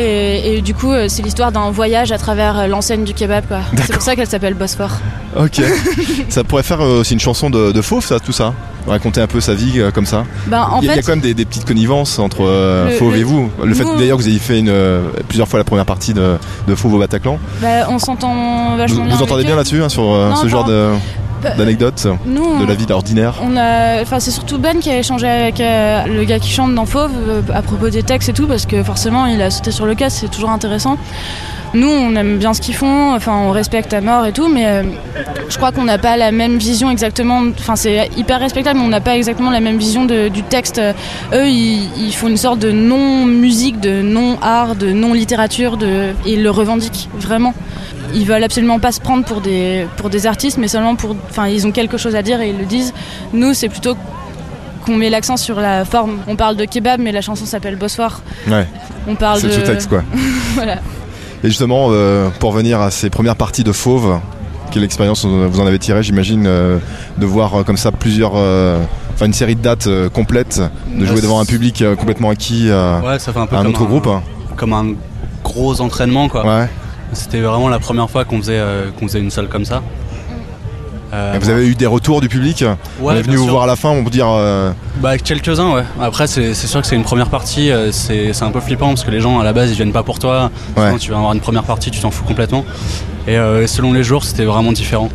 Et, 0.00 0.58
et 0.58 0.62
du 0.62 0.74
coup, 0.74 0.92
euh, 0.92 1.06
c'est 1.08 1.22
l'histoire 1.22 1.50
d'un 1.50 1.70
voyage 1.72 2.12
à 2.12 2.18
travers 2.18 2.56
euh, 2.58 2.66
l'enseigne 2.68 3.02
du 3.04 3.14
kebab. 3.14 3.44
C'est 3.84 3.92
pour 3.92 4.02
ça 4.02 4.14
qu'elle 4.14 4.28
s'appelle 4.28 4.54
Bosphore. 4.54 4.92
Ok. 5.36 5.60
ça 6.28 6.44
pourrait 6.44 6.62
faire 6.62 6.80
euh, 6.80 7.00
aussi 7.00 7.14
une 7.14 7.20
chanson 7.20 7.50
de, 7.50 7.72
de 7.72 7.82
fauve, 7.82 8.04
ça, 8.04 8.18
tout 8.20 8.32
ça 8.32 8.54
Raconter 8.86 9.20
un 9.20 9.26
peu 9.26 9.40
sa 9.42 9.52
vie 9.54 9.80
euh, 9.80 9.90
comme 9.90 10.06
ça 10.06 10.24
Ben, 10.46 10.62
en 10.62 10.80
Il 10.80 10.86
y, 10.86 10.88
a- 10.88 10.92
il 10.92 10.96
y 10.96 10.98
a 10.98 11.02
fait, 11.02 11.02
quand 11.02 11.12
même 11.12 11.20
des, 11.20 11.34
des 11.34 11.44
petites 11.44 11.66
connivences 11.66 12.18
entre 12.18 12.42
euh, 12.46 12.86
Le- 12.90 12.90
Fauve 12.92 13.12
le- 13.12 13.18
et 13.18 13.22
vous. 13.24 13.50
Le 13.62 13.74
fait 13.74 13.84
d'ailleurs 13.98 14.16
que 14.16 14.22
vous 14.22 14.28
ayez 14.28 14.38
fait 14.38 14.58
une, 14.60 14.68
euh, 14.70 15.02
plusieurs 15.28 15.46
fois 15.48 15.58
la 15.58 15.64
première 15.64 15.84
partie 15.84 16.14
de, 16.14 16.36
de 16.66 16.74
Fauve 16.74 16.94
au 16.94 16.98
Bataclan. 16.98 17.38
bah, 17.60 17.88
on 17.90 17.98
s'entend 17.98 18.70
Vous, 18.70 18.76
vachement 18.78 19.04
bien. 19.04 19.16
vous 19.16 19.22
entendez 19.22 19.44
bien 19.44 19.56
là-dessus, 19.56 19.82
hein, 19.82 19.88
sur 19.90 20.04
Non, 20.04 20.36
ce 20.36 20.46
genre 20.48 20.64
de- 20.64 20.90
d'anecdotes 21.56 22.06
Nous, 22.26 22.42
on- 22.44 22.60
de 22.60 22.66
la 22.66 22.74
vie 22.74 22.86
ordinaire 22.90 23.34
On 23.42 23.56
a, 23.56 24.02
enfin 24.02 24.20
c'est 24.20 24.30
surtout 24.30 24.58
Ben 24.58 24.78
qui 24.80 24.90
a 24.90 24.98
échangé 24.98 25.26
avec 25.28 25.60
euh, 25.60 26.04
le 26.06 26.24
gars 26.24 26.38
qui 26.38 26.50
chante 26.50 26.74
dans 26.74 26.86
Fauve 26.86 27.10
euh, 27.28 27.42
à 27.54 27.62
propos 27.62 27.88
des 27.90 28.02
textes 28.02 28.28
et 28.28 28.32
tout 28.32 28.46
parce 28.46 28.66
que 28.66 28.82
forcément 28.82 29.26
il 29.26 29.40
a 29.42 29.50
sauté 29.50 29.70
sur 29.70 29.86
le 29.86 29.94
cas, 29.94 30.10
c'est 30.10 30.28
toujours 30.28 30.50
intéressant. 30.50 30.96
Nous 31.74 31.86
on 31.88 32.16
aime 32.16 32.38
bien 32.38 32.54
ce 32.54 32.62
qu'ils 32.62 32.74
font, 32.74 33.14
enfin 33.14 33.36
on 33.36 33.50
respecte 33.50 33.92
à 33.92 34.00
mort 34.00 34.24
et 34.24 34.32
tout, 34.32 34.48
mais 34.48 34.64
euh, 34.66 34.82
je 35.50 35.56
crois 35.58 35.70
qu'on 35.70 35.84
n'a 35.84 35.98
pas 35.98 36.16
la 36.16 36.32
même 36.32 36.56
vision 36.56 36.90
exactement. 36.90 37.42
Enfin 37.58 37.76
c'est 37.76 38.08
hyper 38.16 38.40
respectable, 38.40 38.78
mais 38.78 38.84
on 38.86 38.88
n'a 38.88 39.02
pas 39.02 39.16
exactement 39.16 39.50
la 39.50 39.60
même 39.60 39.76
vision 39.76 40.06
de- 40.06 40.28
du 40.28 40.42
texte. 40.42 40.80
Eux 41.34 41.46
ils, 41.46 41.90
ils 41.98 42.14
font 42.14 42.28
une 42.28 42.38
sorte 42.38 42.58
de 42.58 42.70
non 42.72 43.26
musique, 43.26 43.80
de 43.80 44.00
non 44.00 44.38
art, 44.40 44.76
de 44.76 44.92
non 44.92 45.12
littérature, 45.12 45.76
de 45.76 46.14
et 46.24 46.32
ils 46.34 46.42
le 46.42 46.50
revendiquent 46.50 47.10
vraiment 47.18 47.52
ils 48.14 48.26
veulent 48.26 48.44
absolument 48.44 48.78
pas 48.78 48.92
se 48.92 49.00
prendre 49.00 49.24
pour 49.24 49.40
des, 49.40 49.86
pour 49.96 50.10
des 50.10 50.26
artistes, 50.26 50.58
mais 50.58 50.68
seulement 50.68 50.94
pour. 50.96 51.16
Enfin, 51.30 51.48
ils 51.48 51.66
ont 51.66 51.72
quelque 51.72 51.96
chose 51.98 52.14
à 52.14 52.22
dire 52.22 52.40
et 52.40 52.50
ils 52.50 52.58
le 52.58 52.64
disent. 52.64 52.92
Nous, 53.32 53.54
c'est 53.54 53.68
plutôt 53.68 53.96
qu'on 54.84 54.96
met 54.96 55.10
l'accent 55.10 55.36
sur 55.36 55.60
la 55.60 55.84
forme. 55.84 56.18
On 56.26 56.36
parle 56.36 56.56
de 56.56 56.64
kebab, 56.64 57.00
mais 57.00 57.12
la 57.12 57.20
chanson 57.20 57.44
s'appelle 57.46 57.76
Bosphore. 57.76 58.20
Ouais, 58.48 58.66
On 59.06 59.14
parle 59.14 59.40
c'est 59.40 59.48
de. 59.48 59.52
le 59.52 59.58
sous-texte 59.60 59.88
quoi. 59.88 60.02
voilà. 60.54 60.76
Et 61.44 61.48
justement, 61.48 61.88
euh, 61.90 62.28
pour 62.40 62.52
venir 62.52 62.80
à 62.80 62.90
ces 62.90 63.10
premières 63.10 63.36
parties 63.36 63.62
de 63.64 63.72
Fauve, 63.72 64.18
quelle 64.72 64.82
expérience 64.84 65.24
vous 65.24 65.60
en 65.60 65.66
avez 65.66 65.78
tiré, 65.78 66.02
j'imagine, 66.02 66.46
euh, 66.46 66.78
de 67.18 67.26
voir 67.26 67.54
euh, 67.60 67.62
comme 67.64 67.76
ça 67.76 67.92
plusieurs. 67.92 68.32
euh, 68.34 68.78
Enfin, 69.14 69.26
une 69.26 69.32
série 69.32 69.56
de 69.56 69.60
dates 69.62 69.88
euh, 69.88 70.08
complètes, 70.08 70.60
de 70.94 71.04
jouer 71.04 71.16
Ouais, 71.16 71.20
devant 71.22 71.40
un 71.40 71.44
public 71.44 71.82
euh, 71.82 71.96
complètement 71.96 72.30
acquis 72.30 72.66
euh, 72.70 73.00
Ouais, 73.00 73.18
ça 73.18 73.32
fait 73.32 73.40
un 73.40 73.46
peu 73.48 73.56
à 73.56 73.58
un 73.58 73.66
autre 73.66 73.84
groupe. 73.84 74.06
hein. 74.06 74.22
comme 74.56 74.72
un 74.72 74.92
gros 75.42 75.80
entraînement 75.80 76.28
quoi. 76.28 76.46
Ouais. 76.46 76.68
C'était 77.12 77.40
vraiment 77.40 77.68
la 77.68 77.78
première 77.78 78.08
fois 78.10 78.24
qu'on 78.24 78.38
faisait, 78.38 78.58
euh, 78.58 78.90
qu'on 78.98 79.06
faisait 79.08 79.20
une 79.20 79.30
salle 79.30 79.48
comme 79.48 79.64
ça. 79.64 79.82
Euh, 81.14 81.34
Et 81.34 81.38
vous 81.38 81.48
avez 81.48 81.66
eu 81.66 81.74
des 81.74 81.86
retours 81.86 82.20
du 82.20 82.28
public 82.28 82.62
On 83.00 83.04
ouais, 83.06 83.18
est 83.18 83.22
venu 83.22 83.36
vous 83.36 83.44
sûr. 83.44 83.52
voir 83.52 83.64
à 83.64 83.66
la 83.66 83.76
fin, 83.76 83.88
on 83.88 84.02
vous 84.02 84.10
dire. 84.10 84.26
euh, 84.28 84.72
Bah, 85.00 85.16
quelques-uns, 85.16 85.72
ouais. 85.72 85.84
Après, 86.00 86.26
c'est 86.26 86.52
sûr 86.54 86.82
que 86.82 86.86
c'est 86.86 86.96
une 86.96 87.02
première 87.02 87.30
partie, 87.30 87.70
euh, 87.70 87.90
c'est 87.92 88.34
c'est 88.34 88.44
un 88.44 88.50
peu 88.50 88.60
flippant 88.60 88.88
parce 88.88 89.04
que 89.04 89.10
les 89.10 89.20
gens 89.22 89.40
à 89.40 89.44
la 89.44 89.54
base 89.54 89.70
ils 89.70 89.74
viennent 89.76 89.92
pas 89.92 90.02
pour 90.02 90.18
toi. 90.18 90.50
Ouais. 90.76 90.84
Sinon, 90.86 90.98
tu 90.98 91.10
vas 91.10 91.16
avoir 91.16 91.32
une 91.32 91.40
première 91.40 91.64
partie, 91.64 91.90
tu 91.90 92.00
t'en 92.00 92.10
fous 92.10 92.24
complètement. 92.24 92.62
Et 93.26 93.38
euh, 93.38 93.66
selon 93.66 93.94
les 93.94 94.02
jours, 94.04 94.22
c'était 94.24 94.44
vraiment 94.44 94.72
différent. 94.72 95.08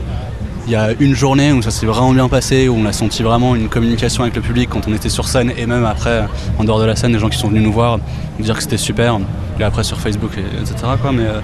Il 0.65 0.71
y 0.71 0.75
a 0.77 0.91
une 0.99 1.13
journée 1.13 1.51
où 1.51 1.61
ça 1.61 1.69
s'est 1.71 1.85
vraiment 1.85 2.11
bien 2.13 2.27
passé, 2.29 2.69
où 2.69 2.75
on 2.75 2.85
a 2.85 2.93
senti 2.93 3.21
vraiment 3.21 3.53
une 3.53 3.67
communication 3.69 4.23
avec 4.23 4.35
le 4.35 4.41
public 4.41 4.69
quand 4.71 4.87
on 4.87 4.93
était 4.93 5.09
sur 5.09 5.27
scène 5.27 5.51
et 5.57 5.65
même 5.67 5.85
après, 5.85 6.23
en 6.57 6.63
dehors 6.63 6.79
de 6.79 6.85
la 6.85 6.95
scène, 6.95 7.11
les 7.13 7.19
gens 7.19 7.29
qui 7.29 7.37
sont 7.37 7.49
venus 7.49 7.61
nous 7.63 7.73
voir, 7.73 7.99
nous 8.39 8.45
dire 8.45 8.55
que 8.55 8.63
c'était 8.63 8.77
super. 8.77 9.19
Et 9.59 9.63
après 9.63 9.83
sur 9.83 9.99
Facebook, 9.99 10.31
et- 10.37 10.61
etc. 10.61 10.75
Quoi, 11.01 11.11
mais, 11.11 11.23
euh, 11.25 11.39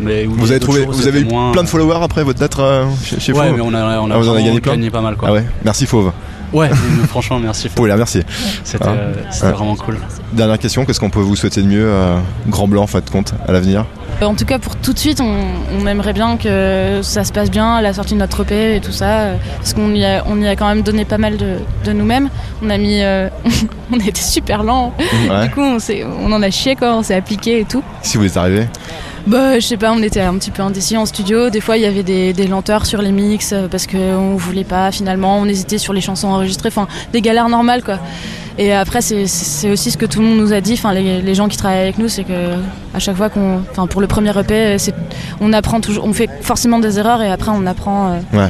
mais 0.00 0.24
Vous 0.26 0.50
avez 0.50 0.60
trouvé, 0.60 0.84
vous 0.86 1.06
avez 1.08 1.20
eu 1.20 1.24
moins- 1.24 1.52
plein 1.52 1.62
de 1.62 1.68
followers 1.68 2.02
après 2.02 2.22
votre 2.24 2.40
lettre 2.40 2.60
euh, 2.60 2.84
chez, 3.04 3.20
chez 3.20 3.32
Ouais, 3.32 3.48
Fauve 3.48 3.56
mais 3.56 3.62
on 3.62 3.74
a, 3.74 3.98
on 4.00 4.10
a 4.10 4.14
Ah, 4.14 4.18
vous 4.18 4.28
en 4.28 4.32
avez 4.34 4.42
vraiment 4.42 4.58
gagné 4.60 4.90
pas 4.90 5.00
mal 5.00 5.16
quoi. 5.16 5.28
Ah 5.30 5.32
ouais, 5.32 5.44
merci 5.64 5.86
Fauve. 5.86 6.12
Ouais, 6.52 6.68
franchement, 7.08 7.38
merci. 7.38 7.68
Vous 7.68 7.74
pouvez 7.74 7.86
la 7.90 7.94
remercier. 7.94 8.24
C'était 8.64 8.84
Ah. 8.84 8.90
euh, 9.44 9.52
vraiment 9.52 9.76
cool. 9.76 9.98
Dernière 10.32 10.58
question, 10.58 10.84
qu'est-ce 10.84 10.98
qu'on 10.98 11.08
peut 11.08 11.20
vous 11.20 11.36
souhaiter 11.36 11.62
de 11.62 11.68
mieux, 11.68 11.84
euh, 11.86 12.16
Grand 12.48 12.66
Blanc, 12.66 12.82
en 12.82 12.86
fait, 12.88 13.08
compte, 13.08 13.34
à 13.46 13.52
l'avenir 13.52 13.84
En 14.20 14.34
tout 14.34 14.44
cas, 14.44 14.58
pour 14.58 14.74
tout 14.74 14.92
de 14.92 14.98
suite, 14.98 15.20
on, 15.20 15.32
on 15.80 15.86
aimerait 15.86 16.12
bien 16.12 16.36
que 16.36 17.02
ça 17.02 17.22
se 17.22 17.30
passe 17.32 17.52
bien 17.52 17.76
à 17.76 17.82
la 17.82 17.92
sortie 17.92 18.14
de 18.14 18.18
notre 18.18 18.40
EP 18.42 18.74
et 18.74 18.80
tout 18.80 18.90
ça, 18.90 19.18
euh, 19.20 19.34
parce 19.58 19.74
qu'on 19.74 19.94
y 19.94 20.04
a, 20.04 20.24
on 20.26 20.40
y 20.42 20.48
a 20.48 20.56
quand 20.56 20.66
même 20.66 20.82
donné 20.82 21.04
pas 21.04 21.18
mal 21.18 21.36
de, 21.36 21.58
de 21.84 21.92
nous-mêmes. 21.92 22.28
On 22.64 22.68
a 22.70 22.78
mis, 22.78 23.00
euh, 23.00 23.28
on 23.92 24.00
a 24.00 24.04
été 24.04 24.20
super 24.20 24.64
lent. 24.64 24.92
Ouais. 25.30 25.46
Du 25.46 25.50
coup, 25.54 25.60
on, 25.62 25.78
on 26.20 26.32
en 26.32 26.42
a 26.42 26.50
chié 26.50 26.74
quoi, 26.74 26.96
on 26.96 27.04
s'est 27.04 27.14
appliqué 27.14 27.60
et 27.60 27.64
tout. 27.64 27.84
Si 28.02 28.16
vous 28.16 28.24
êtes 28.26 28.36
arrivé 28.36 28.66
Bah, 29.26 29.58
je 29.60 29.66
sais 29.66 29.76
pas, 29.76 29.92
on 29.92 30.02
était 30.02 30.20
un 30.22 30.34
petit 30.38 30.50
peu 30.50 30.62
indécis 30.62 30.96
en 30.96 31.06
studio. 31.06 31.50
Des 31.50 31.60
fois, 31.60 31.76
il 31.76 31.82
y 31.82 31.86
avait 31.86 32.02
des, 32.02 32.32
des 32.32 32.46
lenteurs 32.46 32.86
sur 32.86 33.00
les 33.02 33.12
mix 33.12 33.52
euh, 33.52 33.68
parce 33.68 33.86
qu'on 33.86 34.34
voulait 34.36 34.64
pas 34.64 34.90
finalement. 34.90 35.38
On 35.38 35.44
hésitait 35.46 35.78
sur 35.78 35.92
les 35.92 36.00
chansons 36.00 36.28
enregistrées. 36.28 36.68
Enfin, 36.68 36.88
des 37.12 37.20
galères 37.20 37.48
normales, 37.48 37.82
quoi. 37.84 37.98
Et 38.58 38.72
après, 38.72 39.00
c'est- 39.02 39.24
aussi 39.70 39.90
ce 39.90 39.96
que 39.96 40.06
tout 40.06 40.20
le 40.20 40.26
monde 40.26 40.38
nous 40.38 40.52
a 40.52 40.60
dit. 40.60 40.72
Enfin, 40.72 40.92
les, 40.92 41.22
les 41.22 41.34
gens 41.34 41.48
qui 41.48 41.56
travaillent 41.56 41.80
avec 41.80 41.98
nous, 41.98 42.08
c'est 42.08 42.24
que 42.24 42.54
à 42.94 42.98
chaque 42.98 43.16
fois 43.16 43.28
qu'on, 43.30 43.60
enfin, 43.70 43.86
pour 43.86 44.00
le 44.00 44.06
premier 44.06 44.36
EP, 44.36 44.76
on 45.40 45.52
apprend 45.52 45.80
toujours, 45.80 46.04
on 46.06 46.12
fait 46.12 46.28
forcément 46.42 46.78
des 46.78 46.98
erreurs 46.98 47.22
et 47.22 47.30
après 47.30 47.50
on 47.54 47.66
apprend. 47.66 48.12
euh. 48.32 48.36
Ouais. 48.38 48.48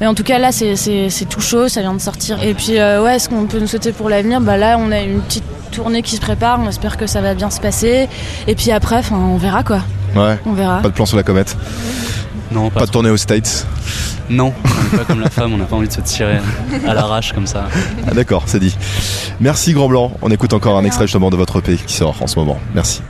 Mais 0.00 0.06
en 0.06 0.14
tout 0.14 0.24
cas, 0.24 0.38
là, 0.38 0.50
c'est- 0.50 1.28
tout 1.28 1.40
chaud, 1.40 1.68
ça 1.68 1.80
vient 1.82 1.94
de 1.94 2.00
sortir. 2.00 2.42
Et 2.42 2.54
puis, 2.54 2.78
euh, 2.78 3.02
ouais, 3.02 3.18
ce 3.18 3.28
qu'on 3.28 3.44
peut 3.46 3.58
nous 3.60 3.66
souhaiter 3.66 3.92
pour 3.92 4.08
l'avenir, 4.08 4.40
bah 4.40 4.56
là, 4.56 4.76
on 4.80 4.90
a 4.90 5.00
une 5.00 5.20
petite 5.20 5.44
tournée 5.72 6.02
qui 6.02 6.16
se 6.16 6.20
prépare. 6.20 6.58
On 6.64 6.68
espère 6.68 6.96
que 6.96 7.06
ça 7.06 7.20
va 7.20 7.34
bien 7.34 7.50
se 7.50 7.60
passer. 7.60 8.08
Et 8.48 8.54
puis 8.54 8.70
après, 8.72 8.96
enfin, 8.96 9.16
on 9.16 9.36
verra 9.36 9.62
quoi. 9.62 9.80
Ouais. 10.14 10.38
On 10.46 10.52
verra. 10.52 10.80
Pas 10.80 10.88
de 10.88 10.94
plan 10.94 11.06
sur 11.06 11.16
la 11.16 11.22
comète. 11.22 11.56
Non, 12.50 12.68
Pas 12.70 12.84
de 12.86 12.90
tournée 12.90 13.10
aux 13.10 13.16
States. 13.16 13.66
Non, 14.28 14.52
on 14.64 14.82
n'est 14.92 14.98
pas 14.98 15.04
comme 15.04 15.20
la 15.20 15.30
femme, 15.30 15.52
on 15.54 15.56
n'a 15.56 15.64
pas 15.64 15.76
envie 15.76 15.88
de 15.88 15.92
se 15.92 16.00
tirer 16.00 16.38
à 16.86 16.94
l'arrache 16.94 17.32
comme 17.32 17.46
ça. 17.46 17.64
Ah, 18.06 18.14
D'accord, 18.14 18.44
c'est 18.46 18.60
dit. 18.60 18.76
Merci 19.40 19.72
Grand 19.72 19.88
Blanc. 19.88 20.12
On 20.22 20.30
écoute 20.30 20.52
encore 20.52 20.76
un 20.78 20.84
extrait 20.84 21.06
justement 21.06 21.30
de 21.30 21.36
votre 21.36 21.58
EP 21.58 21.76
qui 21.76 21.94
sort 21.94 22.22
en 22.22 22.26
ce 22.26 22.38
moment. 22.38 22.58
Merci. 22.74 23.02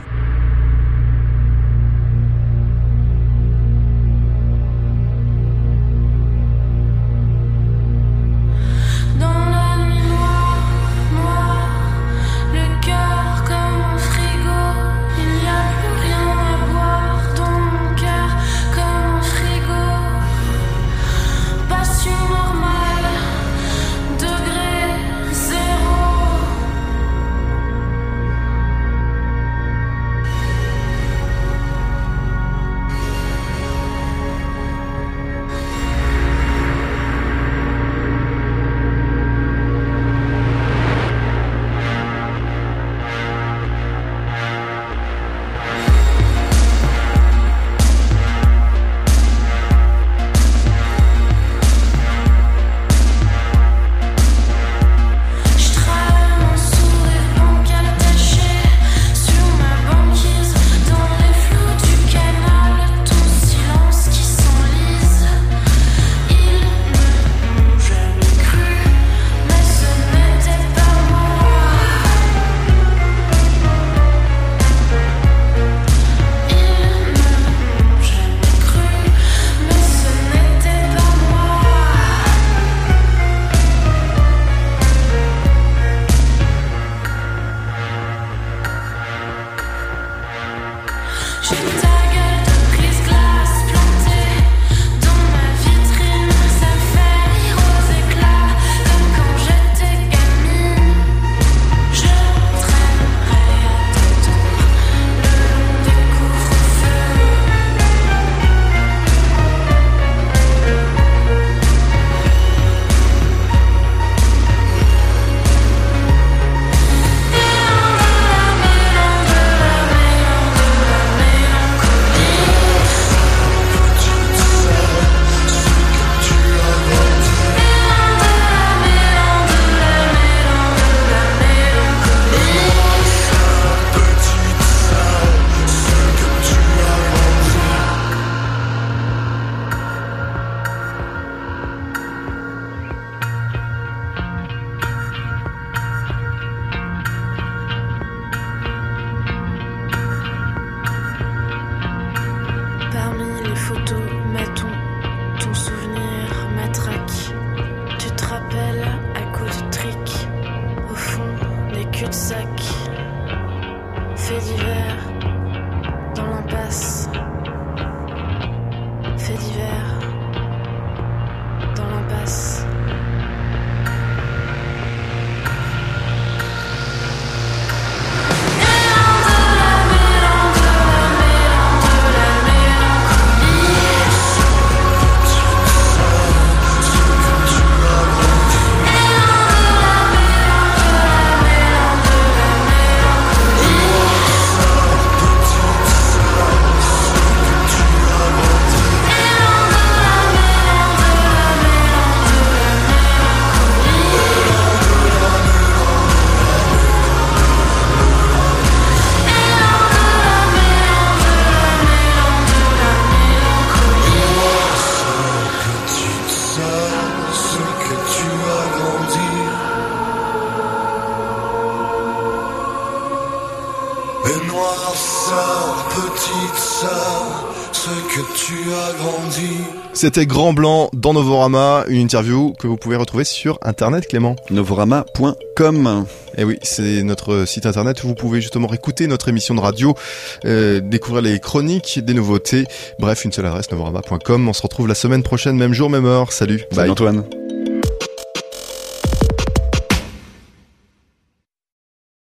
C'était 230.03 230.25
Grand 230.25 230.51
Blanc 230.51 230.89
dans 230.91 231.13
Novorama, 231.13 231.85
une 231.87 232.01
interview 232.01 232.51
que 232.59 232.67
vous 232.67 232.75
pouvez 232.75 232.97
retrouver 232.97 233.23
sur 233.23 233.57
internet 233.61 234.05
Clément. 234.05 234.35
Novorama.com. 234.49 236.05
Et 236.37 236.43
oui, 236.43 236.59
c'est 236.61 237.03
notre 237.03 237.45
site 237.45 237.65
internet 237.65 238.03
où 238.03 238.07
vous 238.07 238.13
pouvez 238.13 238.41
justement 238.41 238.73
écouter 238.73 239.07
notre 239.07 239.29
émission 239.29 239.55
de 239.55 239.61
radio, 239.61 239.95
euh, 240.43 240.81
découvrir 240.81 241.21
les 241.21 241.39
chroniques, 241.39 242.03
des 242.03 242.13
nouveautés. 242.13 242.65
Bref, 242.99 243.23
une 243.23 243.31
seule 243.31 243.45
adresse, 243.45 243.71
novorama.com. 243.71 244.49
On 244.49 244.51
se 244.51 244.61
retrouve 244.61 244.89
la 244.89 244.95
semaine 244.95 245.23
prochaine, 245.23 245.55
même 245.55 245.73
jour, 245.73 245.89
même 245.89 246.05
heure. 246.05 246.33
Salut, 246.33 246.65
Salut 246.69 246.75
bye. 246.75 246.89
Antoine. 246.89 247.23